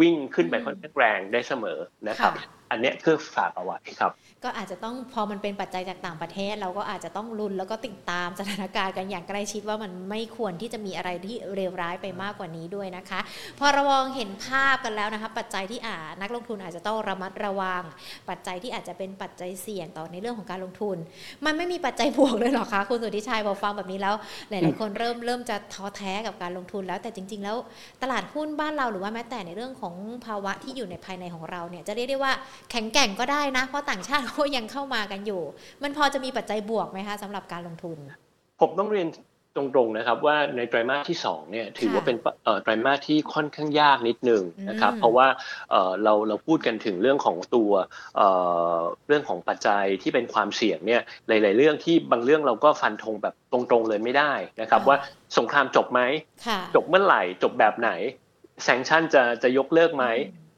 [0.00, 4.12] วิ่งขึ้นไปอืมค่อนข้างแรงได้เสมอนะครับค่ะ อันเนี้ยคือฝากเอาไว้ครับ
[4.44, 13.20] ก็อาจจะต้องพอมันเป็นปัจจัยจากต่างประเทศ เราก็อาจจะต้องรุนแล้วก็ติดตามสถานการณ์กันอย่างใกล้ชิดว่ามันไม่ควรที่จะมีอะไรที่เลวร้ายไปมากกว่านี้ด้วยนะคะ
[13.58, 17.82] พอรามองเห็นภาพกันแล้วนะคะ ปัจจัยที่อานักลงทุนอาจจะต้องระมัดระวัง
[18.28, 20.96] ปัจจัยที่อาจจะเป็นปัจจัยเสี่ยงต่อในเรื่องของการลงทุน
[21.44, 24.14] มันไม่มีปัจจัยบวกเลยหรอคะคุณสุทธิชัยพอฟังแบบนี้แล้ว
[24.50, 27.56] หลาย ๆ คนเริ่มเริ่มจะท้อแท้กับการลงทุนแล้วแต่จริง ๆ แล้ว
[28.02, 29.94] ตลาดหุ้นบ้านเราหรือว่าแม้แต่ในเรื่องของ
[30.26, 32.32] ภาวะที่อยู่ในภายในของเราเนี่ยจะเรียกได้ว่า
[32.70, 35.42] แข็งแกร่งก็ได้นะ เพราะต่างชาติเขายังเข้ามากันอยู่
[35.82, 37.98] มันพอจะมีปัจจัยบวกไหมคะสำหรับการลงทุน
[38.60, 39.08] ผมต้องเรียน
[39.56, 42.16] ตรงๆนะครับว่าในไตรมาสที่2เนี่ยถือว่าเป็น
[42.62, 45.26] ไตรมาสที่ค่อนข้างยากนิดนึงนะครับเพราะว่า
[46.04, 47.70] เราเราพูดกันถึงเรื่องของตัว
[49.08, 54.96] เรื่องของปัจจัยที่เป็นความเสี่ยงเนี่ยหลาย ๆ เรื่องที่บางเรื่องเราก็ฟันธงแบบตรงๆเลยไม่ได้นะครับว่า
[55.38, 56.00] สงครามจบไหม
[56.74, 57.90] จบเมื่อไหร่จบแบบไหน
[58.64, 60.06] แซงชั่นจะจะยกเลิกไหม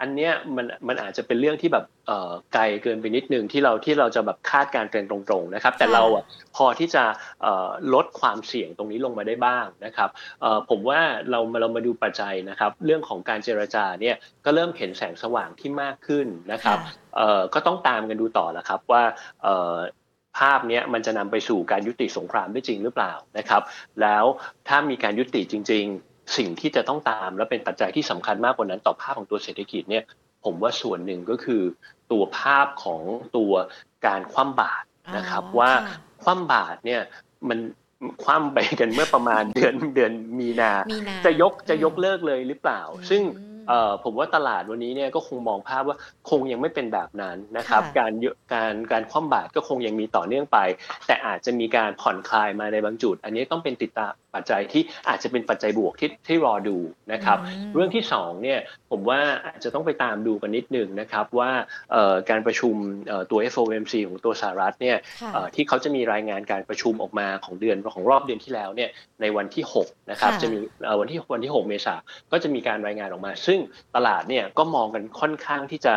[0.00, 6.24] อันเนี้ยมันมันอาจจะเป็นเรื่องที่แบบเอ่อไกลเกินไปนิดนึงที่เราที่เราจะแบบคาดการณ์กันตรงๆนะครับ แต่เราอะ
[6.56, 7.04] พอที่จะ
[7.42, 10.10] เอ่อลดความเสี่ยงตรงนี้ลงมาได้บ้างนะครับ
[10.40, 16.78] เอ่อผมว่าเราเรามาดูปัจจัยนะครับ เรื่องของการเจรจาเนี่ยก็เริ่มเห็นแสงสว่างที่มากขึ้นนะครับ
[17.16, 19.02] เอ่อก็ต้องตามกันดูต่อแล้วครับว่า
[19.44, 19.76] เอ่อ
[20.38, 23.62] ภาพนี้มันจะนำไปสู่การยุติสงครามได้จริงหรือเปล่านะครับ
[24.02, 24.24] แล้ว
[24.68, 25.86] ถ้ามีการยุติจริง
[26.36, 30.04] สิ่งที่จะต้องตามและเป็นปัจจัยที่สำคัญมากกว่านั้นต่อภาพของตัวเศรษฐกิจเนี่ย
[30.44, 31.62] ผมว่าส่วนหนึ่งก็คือ
[32.12, 33.00] ตัวภาพของ
[33.36, 33.52] ตัว
[34.06, 35.70] การคว่ำบาตรนะครับว่า
[36.22, 37.02] คว่ำบาตรเนี่ย
[37.48, 37.58] มัน
[38.24, 40.72] คว่ำไปกันเมื่อประมาณเดือนเดือนมีนา
[41.24, 43.22] จะยกจะยกเลิกเลยหรือเปล่า ซึ่ง
[44.04, 45.96] ผมว่าตลาดวันนี้เนี่ยก็คงมองภาพว่า
[46.30, 48.12] คงยังไม่เป็นแบบนั้นนะครับการ
[48.54, 50.58] การการคว่ำบาตรก็คงยังมีต่อเนื่องไป
[51.06, 56.76] แต่อาจจะมีการผ่อนคลายมาในบางจุด อันนี้ต้องเป็นติดตามปัจจัยที่อาจจะเป็นปัจจัยบวกที่ที่รอดู
[57.12, 57.38] นะครับ
[57.74, 58.58] เรื่องที่2เนี่ย
[58.90, 61.50] ผมว่าอาจจะต้องไปตามดูกันนิดหนึ่งนะครับว่า
[62.30, 62.74] การประชุม
[63.30, 64.96] ตัว FOMC ของตัวสหรัฐเนี่ย
[65.54, 68.90] ที่เขาจะมีรายงานการประชุมออกมาของเดือนของรอบเดือนที่แล้วเนี่ย
[69.20, 70.58] ในวันที่6นะครับจะมี
[71.00, 71.94] วันที่วันที่ 6 เมษา
[72.32, 73.58] ก็จะมีการรายงานออกมา ซึ่ง
[73.96, 75.94] ตลาดเนี่ยก็มองกันค่อนข้างที่จะ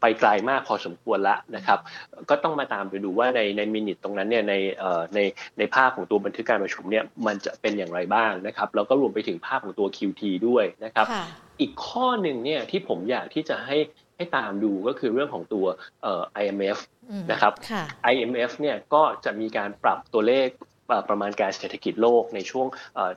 [0.00, 1.78] ไปไกลมากพอสมควรละนะครับ
[2.30, 4.54] ก็ต้องมาตามไปดูว่าในในมินิตตรงนั้นเนี่ยใน
[5.14, 5.18] ใน
[5.58, 11.06] ในภาพของตัวบันทึกการประชุมเนี่ยมันจะเป็นอย่างไรบ้างนะครับแล้วก็รวมไปถึงภาพของตัว QT ด้วยนะครับ
[11.60, 13.78] อีกข้อหนึ่งเนี่ยที่ผมอยากที่จะให้
[14.16, 15.66] ให้ตามดูก็คือเรื่องของตัว
[16.42, 16.78] IMF
[17.32, 17.52] นะครับ
[18.12, 20.48] IMF เนี่ยก็จะมีการปรับตัวเลข
[21.08, 22.66] ประมาณการเศรษฐกิจโลกในช่วง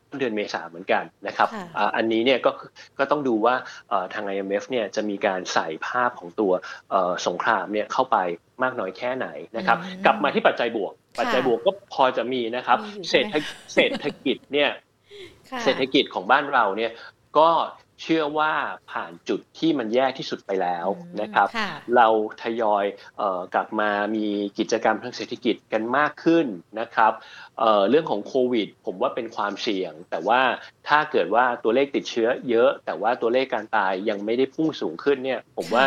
[0.10, 1.50] ต้นเดือนเมษาเหมือนกันนะครับ
[1.96, 2.52] อันนี้เนี่ยก็
[3.00, 3.56] ก็ต้องดูว่า
[4.14, 6.52] ทาง IMF เนี่ยจะมีการใส่ภาพของตัว
[7.28, 8.18] สงครามเนี่ยเข้าไป
[8.64, 12.78] มากน้อยแค่ไหนนะครับกลับมาที่ปัจจัยบวก ปัจจัยบวกก็พอจะมีนะครับ
[13.10, 13.36] เศรษฐ
[13.74, 14.70] เศรษฐกิจเนี่ย
[15.64, 16.92] เศรษฐกิจของบ้านเราเนี่ย
[17.38, 17.50] ก็
[18.02, 18.52] เชื่อว่า
[18.92, 20.88] ผ่านจุดที่มันแย่ที่สุดไปแล้ว
[21.22, 21.48] นะครับ
[21.96, 22.08] เรา
[22.42, 22.86] ทยอย
[23.54, 24.28] กลับมามี
[24.60, 26.46] กิจกรรมทางเศรษฐกิจกันมากขึ้น
[26.80, 27.12] นะครับ
[27.60, 30.42] เเรื่องของโควิด ผมว่าเป็นความเสี่ยง แต่ว่า
[30.88, 35.86] ถ้าเกิดว่าตัวเลขติดเชื้อเยอะ แต่ว่าตัวเลขการตายยังไม่ได้พุ่งสูงขึ้นเนี่ย ผมว่า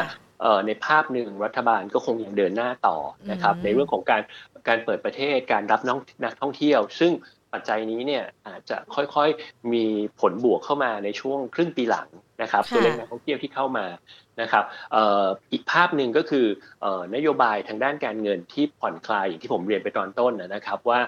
[0.66, 2.98] ในภาพหนึ่งรัฐบาลก็คงยังเดินหน้าต่อ
[3.30, 4.22] นะครับในเรื่องของการ
[4.68, 5.80] การเปิดประเทศการรับ
[6.24, 7.12] นักท่องเที่ยว ซึ่ง
[7.52, 9.84] ปัจจัยนี้เนี่ยอาจจะค่อยๆมี
[10.20, 12.08] ผลบวกเข้ามาในช่วงครึ่งปีหลัง
[12.42, 13.86] นะครับตัวเลขนักท่องเที่ยวที่เข้ามา
[14.40, 14.64] นะครับ
[15.52, 16.46] อีกภาพหนึ่งก็คือ
[17.14, 21.00] นโยบายทางด้านการเงินที่ผ่อนคลายอย่างที่ผมเรียนไปตอนต้นนะครับว่า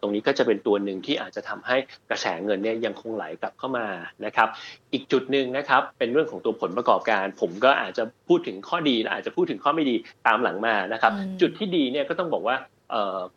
[0.00, 1.76] ตรงนี้ก็จะเป็นตัวหนึ่งที่อาจจะทำให้
[2.10, 3.86] กระแสเงินเนี่ยยังคงไหลกลับเข้ามา
[4.24, 4.48] นะครับ
[4.92, 12.56] อีกจุดหนึ่งนะครับเป็นเรื่องของตัวผลประกอบการ ผมก็อาจจะพูดถึงข้อดีอาจจะพูดถึงข้อไม่ดีตามหลังมานะครับจุดที่ดีเนี่ยก็ต้องบอกว่า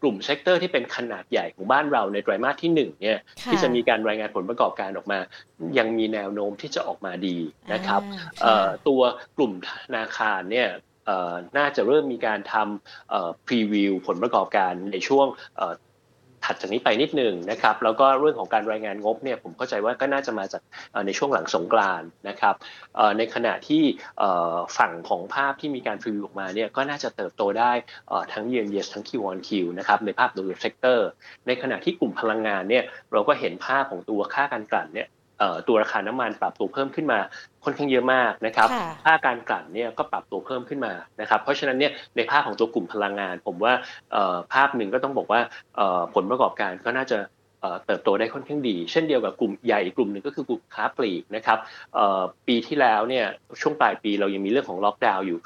[0.02, 3.20] กลุ่ม sector ที่เป็นขนาดใหญ่ของบ้านเราในไตรมาสที่1เนี่ย
[3.52, 5.20] ที่จะมีการรายงานผลประกอบการออกมา
[5.78, 7.38] ยังมีแนวโน้มที่จะออกมาดี
[7.74, 8.02] นะครับ
[8.88, 9.02] ตัว
[9.38, 10.70] กลุ่มธนาคารเนี่ย
[11.58, 15.28] น่าจะเริ่มมีการทำ preview ผลประกอบการในช่วง
[16.46, 20.62] ถัดจากนี้ไปนิดหนึ่งนะครับแล้วก็เรื่องของการรายงานงบเนี่ยผมเข้าใจว่าก็น่าจะมาจาก
[21.06, 22.56] ในช่วงหลังสงกรานต์นะครับ
[23.18, 23.84] ในขณะที่
[24.78, 27.72] ฝั่งของภาพที่มีการฟิวออกมาเนี่ยก็น่าจะเติบโตได้
[28.34, 31.10] ทั้งเยนเยสทั้ง Q on Q นะครับในภาพโดย sector
[31.48, 35.08] ในขณะที่กลุ่มพลังงานเนี่ยเราก็เห็นภาพของตัวค่าการกลั่นเนี่ย
[35.68, 37.20] ตัวราคาน้ำมันปรับตัวเพิ่มขึ้นมา
[37.64, 38.68] ค่อนข้างเยอะมากนะครับ
[39.04, 43.74] ค่าการกลั่นเนี่ยก็ปรับตัวเพิ่มขึ้นมานะครับ เพราะฉะนั้นเนี่ยในภาพของตัวกลุ่มพลังงาน ผมว่า
[44.54, 45.40] ภาพหนึ่งก็ต้องบอกว่า
[46.16, 47.20] ผลประกอบการก็น่าจะ
[47.86, 51.58] เติบโตได้ค่อนข้างดี เช่นเดียวกับกลุ่มใหญ่กลุ่มหนึ่งก็คือกลุ่มค้าปลีกนะครับ
[52.48, 53.26] ปีที่แล้วเนี่ย
[53.62, 55.40] ช่วงปลายปีเรายังมีเรื่องของล็อกดาวน์อยู่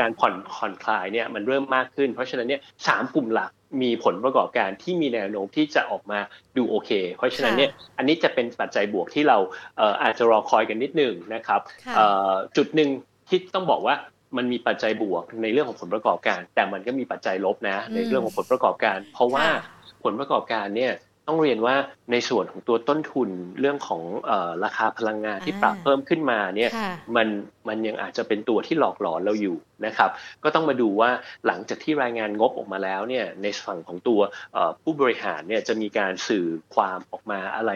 [0.00, 3.50] การผ่อนผ่อนคลายเนี่ยมันเริ่มมากขึ้น เพราะฉะนั้นเนี่ยสามกลุ่มหลัก
[3.82, 6.18] มีผลประกอบการที่มีแนวโน้มที่จะออกมา
[6.56, 9.38] ดูโอเค เพราะฉะนั้นเนี่ยอันนี้จะเป็นปัจจัยบวกที่เรา
[10.02, 11.60] อาจจะรอคอยกันนิดหนึ่งนะครับ
[12.56, 12.90] จุดหนึ่ง
[13.28, 13.94] ที่ต้องบอกว่า
[14.36, 19.44] มันมีปัจจัยบวกในเรื่องของผลประกอบการ แต่มันก็มีปัจจัยลบนะในเรื่องของผลประกอบการ เพราะว่า
[20.04, 20.92] ผลประกอบการเนี่ย
[21.28, 21.76] ต้องเรียนว่า
[22.12, 23.28] ในส่วนของตัวต้นทุน
[23.60, 24.32] เรื่องของอ
[24.64, 26.70] ราคาพลังงานที่ปรับเพิ่มขึ้นมาเนี่ย
[27.16, 27.28] มัน
[27.68, 30.10] มันยังอาจจะเป็นตัวที่หลอกหลอนเราอยู่นะครับ
[30.44, 31.10] ก็ต้องมาดูว่า
[31.46, 34.20] หลังจากที่รายงานงบออกมาแล้วเนี่ยในฝั่งของตัว
[34.82, 37.72] ผู้บริหารเนี่ยจะมีการสื่อความออกมาอะไร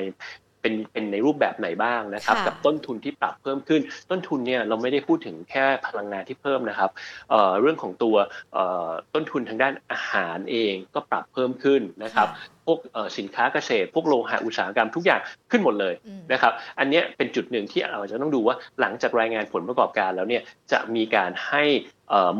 [0.62, 6.90] เป็นเป็นในรูปแบบไหนบ้างนะครับ กับต้นทุนที่ปรับเพิ่มขึ้น ต้นทุนเนี่ยเราไม่ได้พูดถึงแค่พลังงานที่เพิ่มนะครับ
[7.30, 8.16] เเรื่องของตัว
[9.14, 12.28] ต้นทุนทางด้านอาหารเองก็ปรับเพิ่มขึ้นนะครับ
[12.59, 12.78] พ วก
[13.18, 15.94] สินค้าเกษตร พวกโลหะอุตสาหกรรมทุกอย่างขึ้นหมดเลย
[16.32, 21.64] นะครับ อันนี้เป็นจุดหนึ่งที่เราจะต้องดูว่าหลังจากรายงานผลประกอบการแล้วเนี่ยจะมีการให้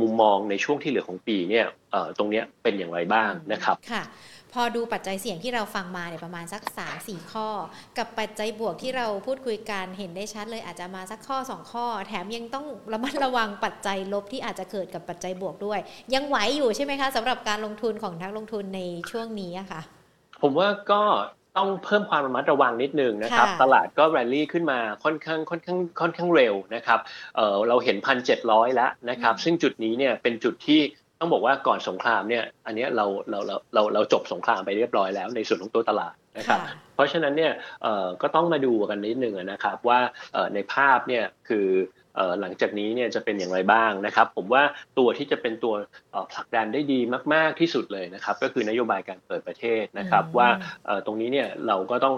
[0.01, 1.67] มุมมองในช่วงที่เหลือของปีเนี่ย
[2.19, 3.77] ตรงนี้เป็นอย่างไรบ้างนะครับ
[4.55, 6.63] พอดูปัจจัยเสี่ยงที่เราฟังมาเนี่ยประมาณสัก
[6.97, 7.49] 3-4 ข้อ
[7.99, 15.81] กับปัจจัยบวกที่เราพูดคุยกันเห็นได้ชัดเลยอาจจะมาสักข้อ 2 ข้อ แถมยังต้องระมัดระวังปัจจัยลบที่อาจจะเกิดกับปัจจัยบวกด้วย
[16.15, 19.81] ยังไหวอยู่ใช่ไหมคะสำหรับการลงทุนของนักลงทุนในช่วงนี้อะคะ่ะ
[20.43, 21.03] ผมว่าก็
[21.57, 27.01] ต้องเพิ่มความระมัดระวังนิดนึงนะครับ ตลาดก็แรลลี่ขึ้นมาค่อนข้างค่อนข้างค่อนข้างเร็วนะครับ
[27.37, 30.81] เเราเห็นพันเจ็ดร้อยแล้วนะครับ ซึ่งจุดนี้เนี่ยเป็นจุดที่
[31.21, 36.61] ต้องบอกว่าก่อนสงครามเนี่ยอันนี้เราเราเราเราเราจบสงครามไปเรียบร้อยแล้วในส่วนของตัวตลาดนะครับ
[36.95, 37.53] เพราะฉะนั้นเนี่ย
[38.23, 40.01] ก็ต้องมาดูกันนิดนึงนะครับว่า
[40.55, 41.67] ในภาพเนี่ยคือ
[42.41, 44.63] หลังจากนี้เนี่ยจะเป็นอย่างไรบ้างนะครับ ผมว่า
[44.99, 45.75] ตัวที่จะเป็นตัว
[46.33, 47.01] ผลักดันได้ดี
[47.35, 50.49] มาก ๆที่สุดเลยนะครับ ก็คือนโยบายการเปิดประเทศนะครับ ว่า
[51.07, 52.15] ตรงนี้เนี่ยเราก็ต้อง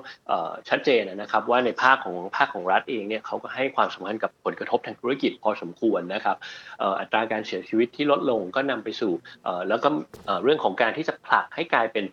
[0.69, 6.37] ชัดเจนนะครับว่าในภาคของภาคของรัฐเองเนี่ยเขาก็ให้ความสำคัญกับผลกระทบทางธุรกิจพอสมควรนะครับ
[7.01, 9.13] อัตราการเสียชีวิตที่ลดลงก็นำไปสู่
[9.69, 9.89] แล้วก็
[10.45, 12.05] เรื่องของการที่จะผลักให้กลายเป็น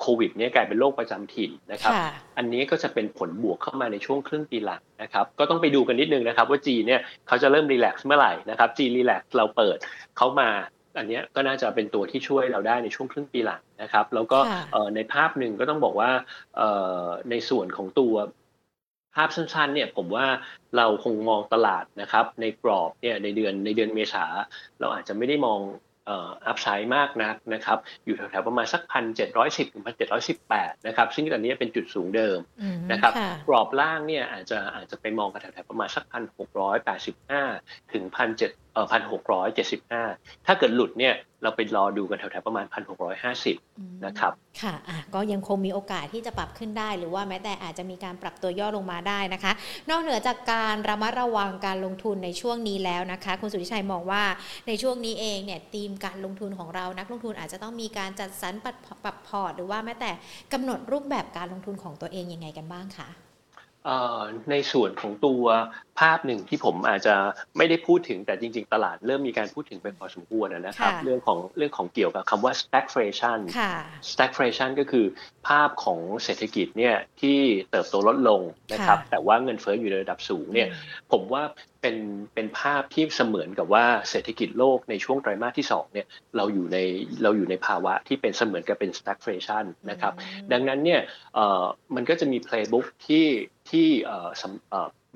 [0.00, 1.94] โควิดเนี่ยกลายเป็นโรคประจำถิ่นนะครับ
[2.38, 9.78] อันนี้ก็จะเป็นผลบวกเข้ามาในช่วงครึ่งปีหลังนะครับ ก็ต้องไปดูกันนิดนึงนะครับ ว่าจีเนี่ยเขาจะเริ่มรีแลกซ์เมื่อไหร่นะครับจีรีแลกซ์เราเปิด
[10.16, 10.48] เขามา
[10.98, 14.38] อันนี้ก็น่าจะเป็นตัวที่ช่วยเราได้ในช่วงครึ่งปีหลังนะครับ แล้วก็
[14.94, 16.10] ในภาพหนึ่งก็ต้องบอกว่า
[17.30, 18.14] ในส่วนของตัว
[19.14, 20.26] ภาพสั้นๆเนี่ยผมว่า
[20.76, 24.24] เราคงมองตลาดนะครับในกรอบเนี่ยในเดือนในเดือนเมษา
[24.80, 25.60] เราอาจจะไม่ได้มอง
[26.46, 32.38] อัพไซด์มากนักนะครับอยู่แถวๆประมาณสักพันเจ็ดร้อยสิบถึงพันเจ็ดร้อยสิบแปดนะครับซึ่งอันนี้เป็นจุดสูงเดิม
[32.92, 33.12] นะครับ
[33.48, 37.42] กรอบล่างเนี่ยอาจจะอาจจะไปมองกันแถวๆประมาณสักพันหกร้อยแปดสิบห้า
[37.92, 40.02] ถึงพันเจ็ดเอ่อพันหกร้อยเจ็ดสิบห้า
[40.46, 43.56] ถ้าเกิดหลุดเนี่ย เราไปรอดูกันแถวๆประมาณพันหกร้อยห้าสิบ
[44.06, 49.52] นะครับ ค่ะอะก็ยังคงมีโอกาสที่จะปรับขึ้นได้ หรือว่าแม้แต่อาจจะมีการปรับตัวย่อลงมาได้นะคะ
[49.90, 54.22] นอกเหนือจากการระมัดระวังการลงทุนในช่วงนี้แล้วนะคะ คุณสุริชัยมองว่า
[54.66, 58.54] ในช่วงนี้เองเนี่ยธีมการลงทุนของเรานักลงทุนอาจจะต้องมีการจัดสรร
[59.04, 60.10] ปรับพอร์ตหรือว่าแม้แต่
[60.52, 63.08] กำหนดรูปแบบการลงทุนของตัวเองยังไงกันบ้างคะ
[64.50, 65.44] ในส่วนของตัว
[66.00, 67.14] ภาพหนึ่งที่ผมอาจจะ
[67.56, 73.40] ไม่ได้พูดถึงแต่จริง ๆ ตลาดเริ่มมีการพูดถึงไปพอสมควรนะครับ เรื่องของเรื่องของเกี่ยวกับคำว่า stagflation
[74.10, 75.06] stagflation ก็คือ
[75.48, 77.38] ภาพของเศรษฐกิจเนี่ยที่
[77.70, 80.68] เติบโตลดลงนะครับ แต่ว่าเงินเฟ้ออยู่ในระดับสูงเนี่ย
[81.12, 81.42] ผมว่า
[81.82, 81.96] เป็น
[82.34, 86.78] เป็นภาพที่เสมือนกับว่าเศรษฐกิจโลกในช่วงไตรมาสที่2เนี่ยเราอยู่ใน
[87.22, 90.12] เราอยู่ในภาวะที่เป็นเสมือนกับเป็น stagflation นะครับ
[90.52, 91.00] ดังนั้นเนี่ย
[91.94, 93.24] มันก็จะมี playbook ที่
[93.72, 93.88] ที่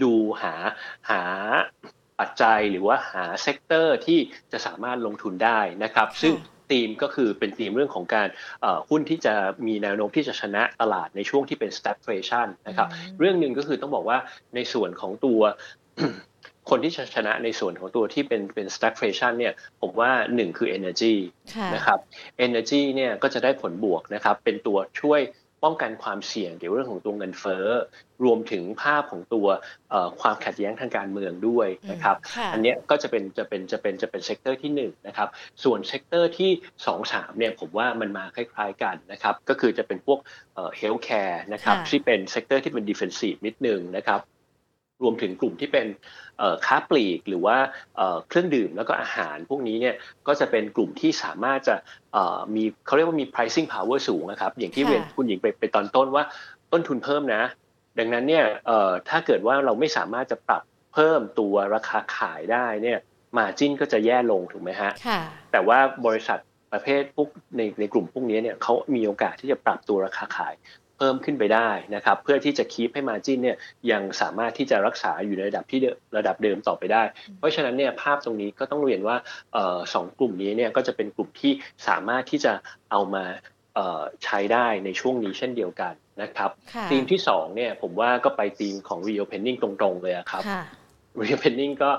[0.02, 0.12] ดู
[0.42, 0.54] หา
[1.10, 1.22] หา
[2.20, 4.18] ปัจจัยหรือว่าหา sector ที่
[4.52, 6.34] จะสามารถลงทุนได้นะครับ ซึ่ง
[6.70, 8.28] ธีมก็คือเป็นธีมเรื่องของการ
[8.88, 9.34] หุ้นที่จะ
[9.66, 12.88] มีแนวโน้มที่จะชนะตลาดในช่วงที่เป็น stagflation นะครับ
[13.18, 14.18] เรื่องหนึ่งก็คือต้องบอกว่า
[14.54, 15.40] ในส่วนของตัว
[16.70, 21.14] คนที่ชนะในส่วนของตัวที่เป็นเป็น stagflation เนี่ยผมว่าหนึ่งคือ energy
[21.74, 21.98] นะครับ
[22.46, 25.20] energy เนี่ยก็จะได้ผลบวกนะครับเป็นตัวช่วย
[25.64, 27.66] ป้องกันความเสี่ยงเกี่ยวกับเรื่องของตัวเงินเฟ้อ
[28.24, 29.46] รวมถึงภาพของตัว
[30.20, 32.16] ความขัดแย้งทางการเมืองด้วยนะครับ
[32.52, 35.28] อันนี้ก็จะเป็นจะเป็นจะเป็นจะเป็น sector ที่1นะครับ
[35.64, 36.50] ส่วน sector ที่
[36.86, 40.18] 2 3เนี่ยผมว่ามันมาคล้ายๆกันนะครับก็คือจะเป็นพวก
[40.78, 44.20] healthcare นะครับที่เป็น sector ที่เป็น defensive นิดนึงนะครับ
[45.02, 45.86] รวมถึงกลุ่มที่เป็น
[46.66, 47.56] ค้าปลีกหรือว่า
[48.28, 49.94] เครื่องดื่มแล้วก็อาหารพวกนี้เนี่ย
[50.26, 51.74] ก็จะเป็นกลุ่มที่สามารถจะ
[52.54, 56.24] มีเขาเรียกว่ามี pricing power สูงนะครับ อย่างที่เรียนคุณหญิงไปไปตอนต้นว่า
[56.72, 57.42] ต้นทุนเพิ่มนะ
[57.98, 58.44] ดังนั้นเนี่ย
[59.08, 60.62] ถ้าเกิดว่าเราไม่สามารถจะปรับ
[60.94, 62.98] เพิ่มตัวราคาขายได้เนี่ย
[63.36, 64.92] margin ก็จะแย่ลงถูกไหมฮะ
[65.52, 66.38] แต่ว่าบริษัท
[66.72, 70.54] ประเภทพวกในในกลุ่มพวกนี้เนี่ยเขามีโอกาสที่จะปรับตัวราคาขาย
[71.02, 73.56] พิ่มขึ้นไปได้นะครับเพื่อที่จะคีปให้มาจินเนี่ย
[73.90, 75.80] ยังสามารถที่จะรักษาอยู่ในระดับที่
[76.16, 77.02] ระดับเดิมต่อไปได้
[77.38, 79.16] เพราะฉะนั้นเนี่ยภาพตรงนี้ก็ต้องเรียนว่า
[79.94, 81.52] สองกลุ่มนี้เนี่ยก็จะเป็นกลุ่มที่
[81.88, 82.52] สามารถที่จะ
[82.90, 83.24] เอามา
[84.24, 86.50] ใช้ได้ในช่วงนี้เช่นเดียวกันนะครับ
[86.90, 90.42] ธีมที่2เนี่ยผมว่าก็ไปธีมของ reopening ตรงๆเลยครับ
[91.20, 91.90] reopening ก็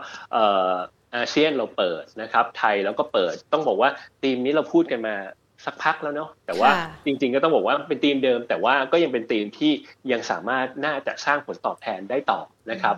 [1.15, 3.89] อาเซียนเราเปิดนะครับไทยแล้วก็เปิดต้องบอกว่า
[4.21, 5.15] ทีมนี้เราพูดกันมา
[5.65, 6.69] สักพักแล้วเนาะแต่ว่า
[7.05, 9.71] จริง ๆ ก็ต้องบอกว่าเป็นทีมเดิม แต่ว่าก็ยังเป็นทีมที่
[10.11, 12.95] ยังสามารถน่าจะสร้างผลตอบแทนได้ต่อนะครับ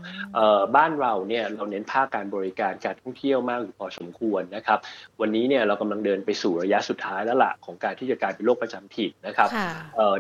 [0.76, 4.80] บ้านเราเนี่ยเราเน้นภาคการบริการการท่องเที่ยวมากอยู่พอสมควรนะครับ
[5.22, 9.50] วันนี้เนี่ยเรากำลังเดินไปสู่ระยะสุดท้ายแล้วล่ะของการที่จะกลายเป็นโรคประจำถิ่นนะครับ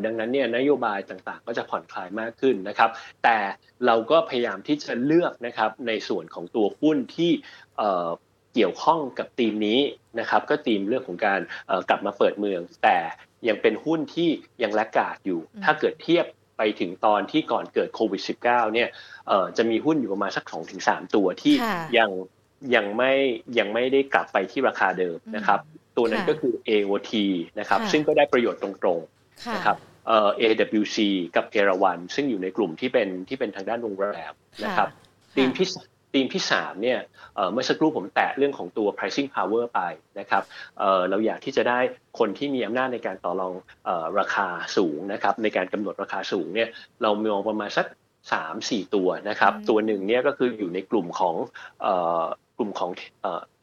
[0.05, 2.89] ดังนั้นเนี่ยนโยบายต่างๆ ก็จะผ่อนคลายมากขึ้นนะครับ
[3.23, 3.37] แต่
[3.85, 7.31] เราก็พยายามที่จะเลือกนะครับในส่วนของตัวหุ้นที่
[8.55, 9.79] เกี่ยวข้องกับธีมนี้
[10.19, 11.39] นะครับก็ธีมเรื่องของการ
[11.89, 12.97] กลับมาเปิดเมือง แต่
[13.47, 14.29] ยังเป็นหุ้นที่
[14.63, 16.25] ยังแลกกาดอยู่ ถ้าเกิดเทียบ
[16.57, 18.89] ไปถึงตอนที่ก่อนเกิดโควิด -19 เนี่ย
[19.57, 20.45] จะมีหุ้นอยู่ประมาณสัก
[20.79, 21.55] 2-3 ตัวที่
[21.97, 22.09] ยัง
[22.75, 23.13] ยังไม่
[23.59, 25.59] ยังไม่ได้กลับไปที่ราคาเดิมนะครับ
[25.97, 27.11] ตัวนั้นก็คือ AOT
[27.59, 29.77] นะครับซึ่งก็ได้ประโยชน์ตรงๆนะครับ
[30.39, 30.97] AWC
[31.35, 34.33] กับเอราวันซึ่งอยู่ในกลุ่มที่เป็นที่เป็นทางด้านโรงแรม
[34.65, 34.89] นะครับ
[35.35, 35.67] ทีมที่
[36.15, 36.99] ธีมที่3เนี่ย
[37.51, 39.81] เมื่อสักครู่ผมแตะเรื่องของตัว pricing power ไป
[40.19, 40.43] นะครับ
[41.09, 41.79] เราอยากที่จะได้
[42.19, 43.53] คนที่มีอำนาจในการต่อรอง
[44.19, 44.47] ราคา
[44.77, 46.69] สูงนะครับในการกำหนดราคาสูงเนี่ย
[47.01, 47.85] เรามองประมาณสัก
[48.31, 51.35] 3 4 ตัวนะครับตัวหนึ่งเนี่ยก็คืออยู่ในกลุ่มของ
[52.57, 52.91] กลุ่มของ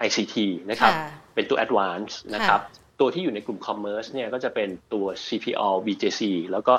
[0.07, 0.37] ICT
[0.71, 0.93] นะครับ
[1.35, 2.61] เป็นตัว advance นะครับ
[3.01, 6.75] ตัวที่อยู่ในกลุ่ม commerce เนี่ยก็จะเป็นตัว CPO BJC แล้วก็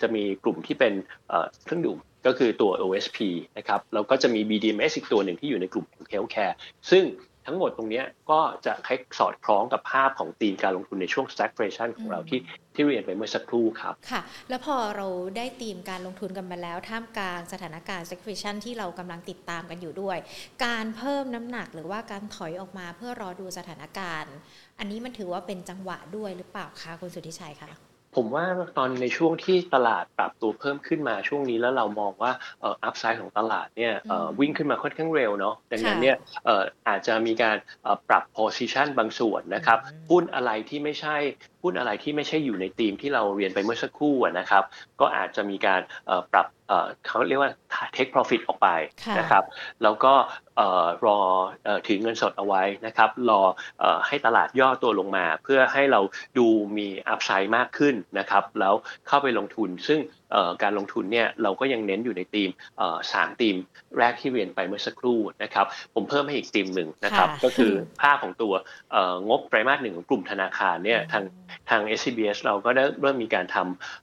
[0.00, 0.92] จะมีกลุ่มที่เป็น
[1.64, 3.18] เครื่องดื่ม ก็คือตัว OSP
[3.58, 6.54] นะครับแล้วก็จะมี BDMs อีกตัวหนึ่งที่อยู่ในกลุ่มของ Healthcare
[6.90, 7.04] ซึ่ง
[7.46, 12.40] ทั้งหมดตรงนี้ก็จะคล้ายสอดคล้องกับภาพของตีมการลงทุนในช่วง stagflation ของเราที่
[12.74, 15.06] ที่เรียนไปเมื่อสักครู่ครับ ค่ะ แล้วพอเรา
[15.36, 20.18] ได้ตีมการลงทุนกันมาแล้ว ท่ามกลางสถานการณ์ stagflation ที่เรากำลังติดตามกันอยู่ด้วย
[20.64, 24.34] การเพิ่มน้ำหนักหรือว่าการถอยออกมาเพื่อรอดูสถานการณ์
[24.78, 28.44] อันนี้มันถือว่าเป็นจังหวะด้วยหรือเปล่าคะคุณสุทธิชัยคะ ผมว่า
[28.78, 37.56] ตอนในช่วงที่ตลาดปรับตัวเพิ่มขึ้นมาช่วงนี้แล้วเรามองว่าเอ่ออัพไซด์ของตลาดเนี่ยเอ่อวิ่งขึ้นมาค่อนข้างเร็วเนาะดังนั้นเนี่ยเอ่ออาจจะมีการ
[38.08, 39.78] ปรับ position บางส่วนนะครับ
[40.10, 41.16] หุ้นอะไรที่ไม่ใช่
[41.62, 44.64] หุ้นอะไรที่ไม่ใช่อยู่ในธีมที่เราเรียนไปเมื่อสักครู่นะครับ
[45.00, 45.80] ก็อาจจะมีการ
[46.32, 46.46] ปรับ
[47.06, 47.50] เขาเรียกว่า
[47.96, 48.68] take profit ออกไป
[49.18, 49.44] นะครับ
[49.82, 50.14] แล้วก็
[51.06, 51.18] รอ
[51.86, 53.40] ถือเงินสดเอาไว้นะครับ รอ
[54.06, 56.00] ให้ตลาดย่อตัวลงมา เพื่อให้เรา
[56.38, 56.46] ดู
[56.78, 58.74] มีอัพไซด์มากขึ้นนะครับ แล้ว
[59.08, 60.00] เข้าไปลงทุน ซึ่ง
[60.62, 62.50] การลงทุนเนี่ยเราก็ยังเน้นอยู่ในธีม
[63.12, 63.56] สามธีม
[63.98, 68.54] แรกที่เรียนไปเมื่อสักครู่นะครับ ผมเพิ่มให้อีกธีมหนึ่งนะครับ ก็คือภาพของตัว
[69.28, 71.24] งบไตรมาสหนึ่งของกลุ่มธนาคารเนี่ยทาง
[71.70, 73.56] ทาง SCBS เราก็ได้เริ่มมีการท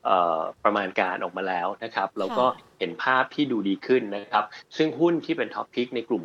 [0.09, 2.45] ำประมาณการออกมาแล้วนะครับแล้วก็
[2.79, 4.45] เห็นภาพที่ดูดีขึ้นนะครับ
[4.77, 6.23] ซึ่งหุ้นที่เป็นท็อปพิกในกลุ่ม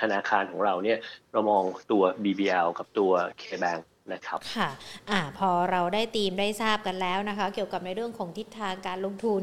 [0.00, 0.98] ธนาคารของเราเนี่ย
[1.32, 4.68] เรามองตัว BBL กับตัว KBank นะครับค่ะ
[5.10, 9.42] อ่าพอเราได้ตีมได้ทราบกันแล้วนะคะ เกี่ยวกับในเรื่องของทิศทางการลงทุน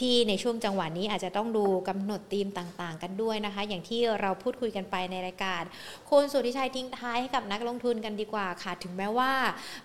[0.00, 5.62] ที่ในช่วงจังหวะนี้อาจจะต้องดูกำหนดตีมต่างๆ กันด้วยนะคะ อย่างที่เราพูดคุยกันไปในรายการ
[6.10, 9.32] คุณสุทธิชัยทิ้งท้ายให้กับนักลงทุนกันดีกว่าค่ะ ถึงแม้ว่า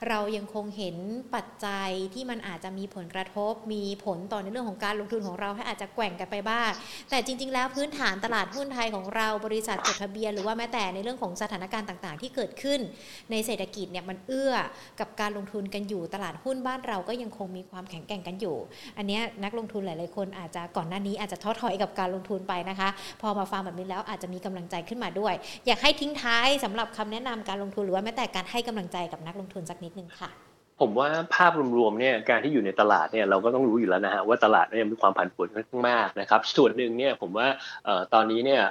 [0.08, 0.96] เรายังคงเห็น
[1.36, 6.72] ปัจจัยที่มันอาจจะมีผลกระทบ มีผลต่อในเรื่องของการลงทุนของเราให้อาจจะแกว่งกันไปบ้าง
[7.10, 12.80] แต่จริง ๆ แล้วพื้นฐานตลาดหุ้นไทยของเราบริษัทจดทะเบียน หรือว่าแม้แต่ในเรื่องของสถานการณ์ต่าง ๆ ที่เกิดขึ้น
[13.32, 14.54] ในเศรษฐกิจเนี่ยมันเอื้อ
[15.00, 18.58] กับการลงทุนกันอยู่ ตลาดหุ้นบ้านเราก็ยังคงมีความแข็งแกร่งกันอยู่
[18.98, 22.90] อันนี้นักลงทุนหลาย ๆ คนอาจจะก่อนหน้านี้อาจจะท้อถอยกับการลงทุนไปนะคะ
[23.22, 25.34] พอมาฟังแบบนี้แล้วอาจจะมีกำลังใจขึ้นมาด้วย
[25.68, 30.32] อยากให้ทิ้งท้ายสำหรับคำแนะนำการลงทุนหรือว่าแม้แต่การให้กำลังใจกับนักลงทุนสักนิดนึงค่ะ
[30.82, 37.48] ผมว่าภาพรวมๆเนี่ยการที่อยู่ในตลาดเนี่ยเราก็ต้องรู้อยู่แล้วนะฮะว่าตลาดเนี่ยมีความผันผวนค่อนข้างมากนะครับส่วนหนึ่งเนี่ยผมว่า
[38.14, 38.62] ตอนนี้เนี่ย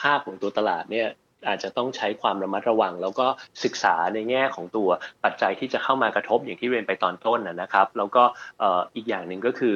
[0.00, 1.08] ภาพของตัวตลาดเนี่ย
[1.48, 3.26] อาจจะต้องใช้ความระมัดระวัง แล้วก็
[3.64, 4.88] ศึกษาในแง่ของตัว
[5.24, 8.22] ปัจจัยที่จะเข้ามากระทบอย่างที่เรียนไปตอนต้นนะครับ แล้วก็
[8.94, 9.74] อีกอย่างหนึ่งก็คือ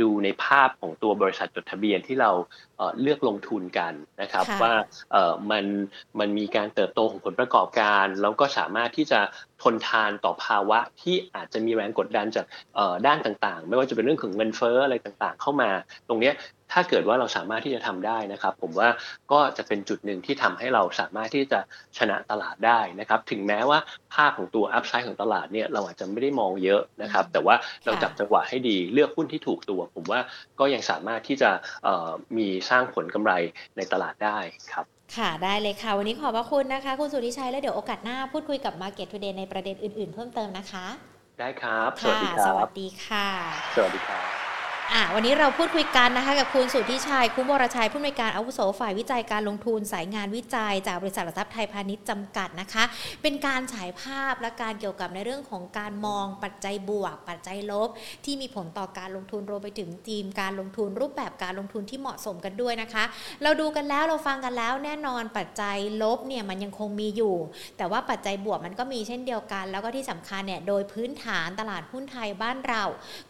[0.00, 2.30] ดูในภาพของตัวบริษัทจดทะเบียนที่เรา
[3.00, 4.72] เลือกลงทุนกันนะครับ ว่า
[5.50, 5.64] มัน
[6.20, 9.20] มันมีการเติบโตของผลประกอบการ แล้วก็สามารถที่จะ
[9.62, 12.46] ทนทานต่อภาวะที่อาจจะมีแรงกดดันจาก
[13.06, 15.70] ด้านต่างๆ ไม่ว่าจะเป็นเรื่องของเงินเฟ้ออะไรต่างๆ เข้ามา
[16.08, 16.32] ตรงนี้
[16.72, 18.88] ถ้าเกิดว่าเราสามารถที่จะทำได้นะครับ ผมว่า
[19.32, 21.60] ก็จะเป็นจุดหนึ่งที่ทำให้เราสามารถที่จะ
[21.98, 23.78] ชนะตลาดได้นะครับ ถึงแม้ว่า
[24.14, 27.54] ภาพของตัวอัพไซด์ของตลาดเนี่ยเราอาจจะไม่ได้มองเยอะนะครับ แต่ว่า
[27.84, 30.20] เราจับจังหวะให้ดีเลือกหุ้นที่ถูกตัว ผมว่า
[30.60, 31.50] ก็ยังสามารถที่จะ
[32.36, 33.32] มีสร้างผลกำไร
[33.76, 34.38] ในตลาดได้
[34.72, 34.84] ครับ
[35.16, 40.86] ค่ะได้เลยค่ะ วันนี้ขอบพระคุณนะคะ คุณสุริชัยแล้วเดี๋ยวโอกาสหน้าพูดคุยกับ Market Today ในประเด็นอื่นๆ เพิ่มเติมนะคะ
[41.40, 43.26] ได้ครับ สวัสดีครับ สวัสดีค่ะ
[43.76, 44.47] สวัสดีครับ
[44.92, 52.84] อะวันนี้เราพูดคุยกันนะคะกับคุณสุทธิชัย คุ้มวรชัยผู้อำนวยการอาวุโสฝ่ายวิจัยการลงทุนสายงานวิจัย จากบริษัทหลักทรัพย์ไทยพาณิชย์จำกัดนะคะ
[53.22, 57.88] เป็นการฉายภาพและการเกี่ยวกับในเรื่องของการมองปัจจัยบวก ปัจจัยลบ
[58.24, 63.04] ที่มีผลต่อการลงทุนรวมไปถึงทีมการลงทุนรูปแบบการลงทุนที่เหมาะสมกันด้วยนะคะ
[63.42, 67.34] เราดูกันแล้วเราฟังกันแล้วแน่นอนปัจจัยลบเนี่ยมันยังคงมีอยู่
[67.78, 72.82] แต่ว่าปัจจัยบวกมันก็มีเช่นเดียวกัน แล้วก็ที่สำคัญเนี่ยโดยพื้นฐานตลาดหุ้นไทยบ้านเรา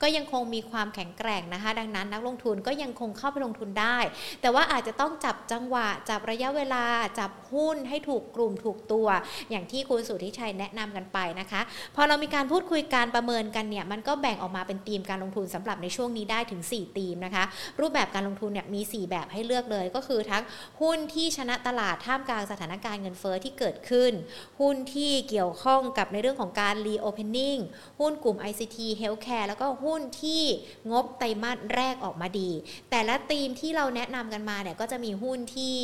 [0.02, 3.98] ก็ยังคงมีความแข็งแกร่งนะคะ ดังนั้นนักลงทุนก็ยังคงเข้าไปลงทุนได้
[4.40, 6.84] แต่ว่าอาจจะต้องจับจังหวะ จับระยะเวลา
[7.18, 9.06] จับหุ้นให้ถูกกลุ่มถูกตัว
[9.50, 11.60] อย่างที่คุณสุทธิชัยแนะนำกันไปนะคะ
[11.94, 17.44] พอเรามีการพูดคุยการประเมินกันเนี่ย มันก็แบ่งออกมาเป็นธีมการลงทุนสำหรับในช่วงนี้ได้ถึง 4 ธีมนะคะ
[17.80, 20.42] รูปแบบการลงทุนเนี่ยมี 4 แบบให้เลือกเลย ก็คือทั้ง
[20.80, 24.12] หุ้นที่ชนะตลาดท่ามกลางสถานการณ์เงินเฟ้อที่เกิดขึ้น
[24.60, 27.60] หุ้นที่เกี่ยวข้องกับในเรื่องของการ reopening
[28.00, 30.42] หุ้นกลุ่ม ICT Healthcare แล้วก็หุ้นที่
[30.90, 32.50] งบไตรมาสแรกออกมาดี
[32.90, 35.76] แต่ละธีมที่เราแนะนำกันมาเนี่ยก็จะมีหุ้นที่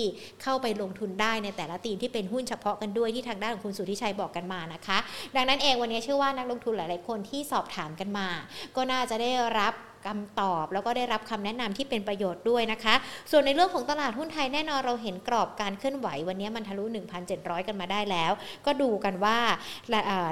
[0.43, 4.99] เข้าไปลงทุนได้ในแต่ละธีมที่เป็นหุ้นเฉพาะกันด้วยที่ทางด้านของคุณสุทธิชัยบอกกันมานะคะ
[5.37, 8.29] ดังนั้นเองวันนี้เชื่อว่านักลงทุนหลาย ๆ คนที่สอบถามกันมา
[8.77, 9.75] ก็น่าจะได้รับ
[10.07, 12.95] คำตอบ แล้วก็ได้รับคำแนะนำที่เป็นประโยชน์ด้วยนะคะ
[13.31, 16.85] ส่วนในเรื่องของตลาดหุ้นไทยแน่นอนเราเห็นกรอบการเคลื่อนไหว วันนี้มันทะลุ
[17.27, 18.33] 1,700 กันมาได้แล้ว
[18.67, 19.39] ก็ดูกันว่า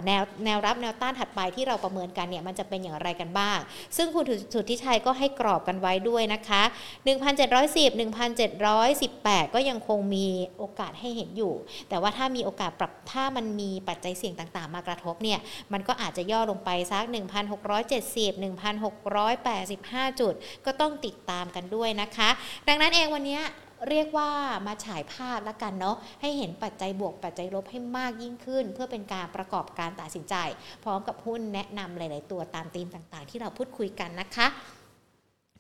[0.07, 3.59] แนวแนวรับแนวต้านถัดไปที่เราประเมินกันเนี่ยมันจะเป็นอย่างไรกันบ้าง
[3.97, 6.63] ซึ่งคุณสุทธิชัยก็ให้กรอบกันไว้ด้วยนะคะ
[7.27, 7.91] 1,710
[8.63, 10.27] 1,718 ก็ยังคงมี
[10.59, 11.55] โอกาสให้เห็นอยู่
[11.89, 15.39] แต่ว่าถ้ามีโอกาสปรับถ้ามันมีปัจจัยเสี่ยงต่างๆ มากระทบเนี่ย
[15.73, 20.35] มันก็อาจจะย่อลงไปสัก1,670 1,680 85จุด
[20.67, 22.31] ก็ต้องติดตามกันด้วยนะคะ
[22.69, 23.41] ดังนั้นเองวันนี้
[23.91, 24.31] เรียกว่า
[24.67, 30.35] มาฉายภาพแล้วกันเนาะให้เห็นปัจจัยบวกปัจจัยลบให้มากยิ่งขึ้น เพื่อเป็นการประกอบการตัดสินใจ
[30.85, 34.47] พร้อมกับหุ้นแนะนำหลาย ๆ ตัวตามธีมต่าง ๆ ที่เราพูดคุยกันนะคะ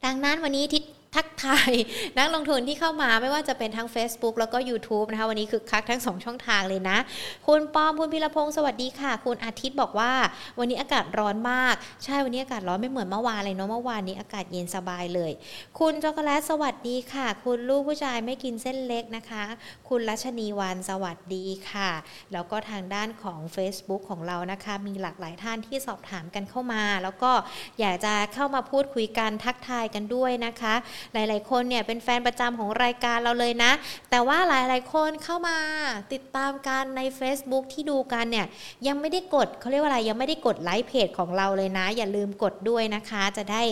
[0.04, 0.82] ดังนั้นวันนี้ทิศ
[1.16, 1.72] ทักทาย
[2.18, 6.98] นักลงทุนที่เข้ามาไม่ว่าจะเป็นทั้ง Facebook แล้วก็ YouTube นะคะ วันนี้คือคักทั้ง 2 ช่องทางเลยนะ
[7.46, 10.12] คุณป้อม คุณพิรพงศ์สวัสดีค่ะ คุณอาทิตย์บอกว่า
[10.58, 15.32] วันนี้อากาศร้อนมาก ใช่วันนี้อากาศร้อนไม่เหมือนเมื่อวานเลยเนาะเมื่อวานนี้อากาศเย็นสบายเลย
[15.78, 19.42] คุณช็อกโกแลตสวัสดีค่ะ คุณลูกผู้ชายไม่กินเส้นเล็กนะคะ
[19.88, 21.90] คุณรัชนีวันสวัสดีค่ะ
[22.32, 27.32] แล้วก็ทางด้านของ Facebook ของเรานะคะ มีหลากหลายท่านที่สอบถามกันเข้ามา แล้วก็
[27.80, 30.74] อยากจะเข้ามาพูดคุยกันทักทายกันด้วยนะคะ
[31.12, 33.72] หลาย ๆ คนเนี่ยเป็นแฟนประจำของรายการเราเลยนะ
[34.10, 35.56] แต่ว่าหลาย ๆ คนเข้ามา
[36.12, 38.46] ติดตามกันใน Facebook ที่ดูกันเนี่ย
[38.86, 43.62] ยังไม่ได้กดเขาเรียกว่าอะไรยังไม่ได้กดไลค์เพจของเราเลยนะ อย่าลืมกดด้วยนะคะ จะได้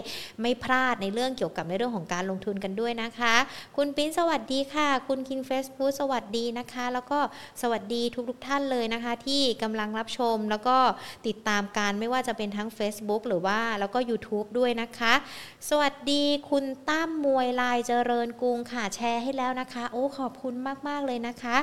[0.41, 3.35] ไม่พลาดในเรื่องเกี่ยวกับในเรื่องของการลงทุนกันด้วยนะคะ
[3.77, 7.19] คุณปิ้นสวัสดีค่ะ คุณคิงเฟซบุ๊สวัสดีนะคะ แล้วก็
[7.63, 10.77] สวัสดีทุกๆท่านเลยนะคะ ที่กำลังรับชมแล้วก็
[11.27, 15.15] ติดตามการไม่ว่าจะเป็นทั้ง Facebook หรือว่าแล้วก็ YouTube ด้วยนะคะ
[15.69, 20.55] สวัสดีคุณตั้มมวยลายเจริญกรุงค่ะแชร์ให้แล้วนะคะ โอ้ขอบคุณ
[20.89, 21.57] มาก ๆ เลยนะคะ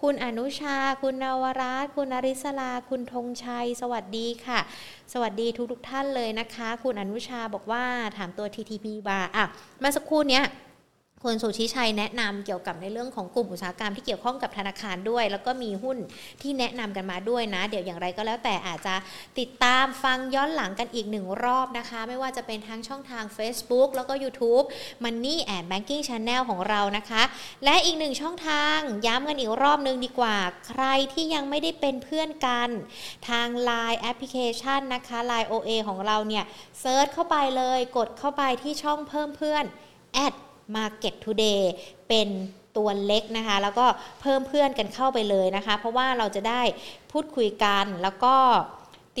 [0.00, 4.60] คุณอนุชา คุณนวรัตคุณอริศลา คุณธงชัย สวัสดีค่ะ
[5.12, 7.84] สวัสดีทุกๆท่านเลยนะคะ คุณอนุชาบอกว่า
[8.16, 9.44] ถามตัว TTP บาร์อะ
[9.80, 10.44] เมื่อสักครู่เนี้ย
[11.28, 15.98] คุณสุชิชัยแนะนำเกี่ยวกับในเรื่องของกลุ่มอุตสาหกรรมที่เกี่ยวข้องกับธนาคารด้วย แล้วก็มีหุ้น
[16.42, 18.94] ที่แนะนำกันมาด้วยนะ เดี๋ยวอย่างไรก็แล้วแต่อาจจะ
[19.38, 24.64] ติดตามฟังย้อนหลังกันอีกหนึ่งรอบนะคะ ไม่ว่าจะเป็นทั้งช่องทาง Facebook แล้วก็ YouTube
[25.04, 27.22] Money and Banking Channel ของเรานะคะ
[27.64, 30.36] และอีกหนึ่งช่องทางย้ำกันอีกรอบนึงดีกว่า
[30.68, 32.70] ใครที่ยังไม่ได้เป็นเพื่อนกัน
[33.28, 36.44] ทาง Line application นะคะ Line OA ของเราเนี่ย
[36.80, 39.64] search เข้าไปเลย กดเข้าไปที่ช่องเพิ่มเพื่อน
[40.14, 40.34] แอด
[40.76, 41.62] Market Today
[42.08, 42.28] เป็น
[42.76, 43.86] ตัวเล็กนะคะ แล้วก็
[44.20, 46.62] เพิ่มเพื่อนกันเข้าไปเลยนะคะ เพราะว่าเราจะได้
[47.12, 48.34] พูดคุยกันแล้วก็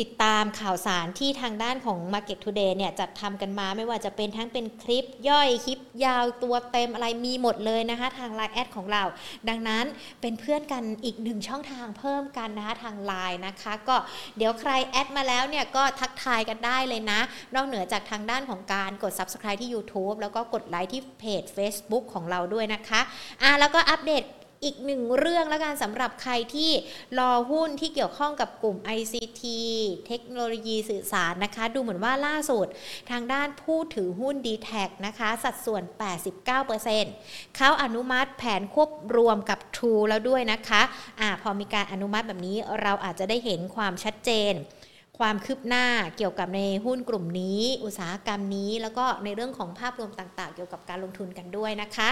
[0.02, 9.02] ิดตามข่าวสารที่ทางด้านของ Market Today เนี่ยจัดทำกันมาไม่ว่าจะเป็นทั้งเป็นคลิปย่อยคลิปยาวตัวเต็มอะไรมีหมดเลยนะคะทาง Line แอดของเรา
[9.48, 9.84] ดังนั้น
[10.20, 13.96] เป็นเพื่อนกันอีกหนึ่งช่องทางเพิ่มกันนะคะทาง Line นะคะ ก็
[14.36, 17.20] เดี๋ยวใครแอดมาแล้วเนี่ยก็ทักทายกันได้เลยนะ
[17.54, 23.00] นอกเหนือจากทางด้านของการกด Subscribe ที่ YouTube แล้วก็กดไลค์ที่เพจ Facebook ของเราด้วยนะคะ
[23.42, 24.24] อะแล้วก็อัปเดต
[24.64, 26.70] อีกหนึ่งเรื่องแล้วกันสำหรับใครที่
[27.18, 29.42] รอหุ้นที่เกี่ยวข้องกับกลุ่ม ICT
[30.06, 32.66] เทคโนโลยีสื่อสารนะคะ ดูเหมือนว่าล่าสุด
[33.10, 34.70] ทางด้านผู้ถือหุ้น d t แท
[35.06, 35.82] นะคะ สัดส่วน
[36.70, 40.82] 89%เขาอนุมัติแผนควบรวมกับ True แล้วด้วยนะคะ
[41.20, 44.54] อ่าพอมีการอนุมัติแบบนี้เราอาจจะได้เห็นความชัดเจน
[45.20, 45.86] ความคืบหน้า
[46.16, 52.08] เกี่ยวกับในหุ้นกลุ่มนี้ อุตสาหกรรมนี้ แล้วก็ในเรื่องของภาพรวมต่างๆ เกี่ยวกับการลงทุนกันด้วยนะคะ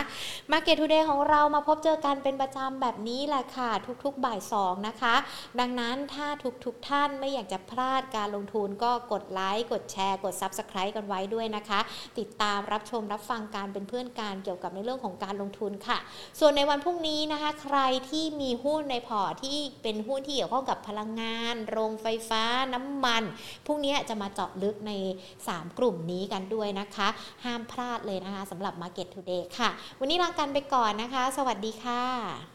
[0.51, 3.71] Market Today ของเรามาพบเจอกันเป็นประจำแบบนี้แหละค่ะ
[4.05, 5.15] ทุกๆบ่าย2นะคะ
[5.61, 6.29] ดังนั้นถ้า
[6.65, 11.81] ทุกๆท่านไม่อยากจะพลาดการลงทุนก็กดไลค์กดแชร์ กด Subscribe กันไว้ด้วยนะคะ
[12.19, 15.99] ติดตามรับชมรับฟังการเป็นเพื่อนการเกี่ยวกับในเรื่องของการลงทุนค่ะ
[16.41, 17.79] ส่วนในวันพรุ่งนี้นะคะ ใคร
[18.11, 23.23] ที่มีหุ้นในพอร์ตที่เป็นหุ้นที่เกี่ยวข้องกับพลังงาน โรงไฟฟ้าน้ำำมัน
[23.67, 24.93] พรุ่งนี้จะมาเจาะลึกใน
[25.37, 27.09] 3 กลุ่มนี้กันด้วยนะคะ
[27.45, 29.71] ห้ามพลาดเลยนะคะสำหรับ Market Today ค่ะ
[30.01, 32.52] วันนี้ลากันไปก่อนนะคะ สวัสดีค่ะ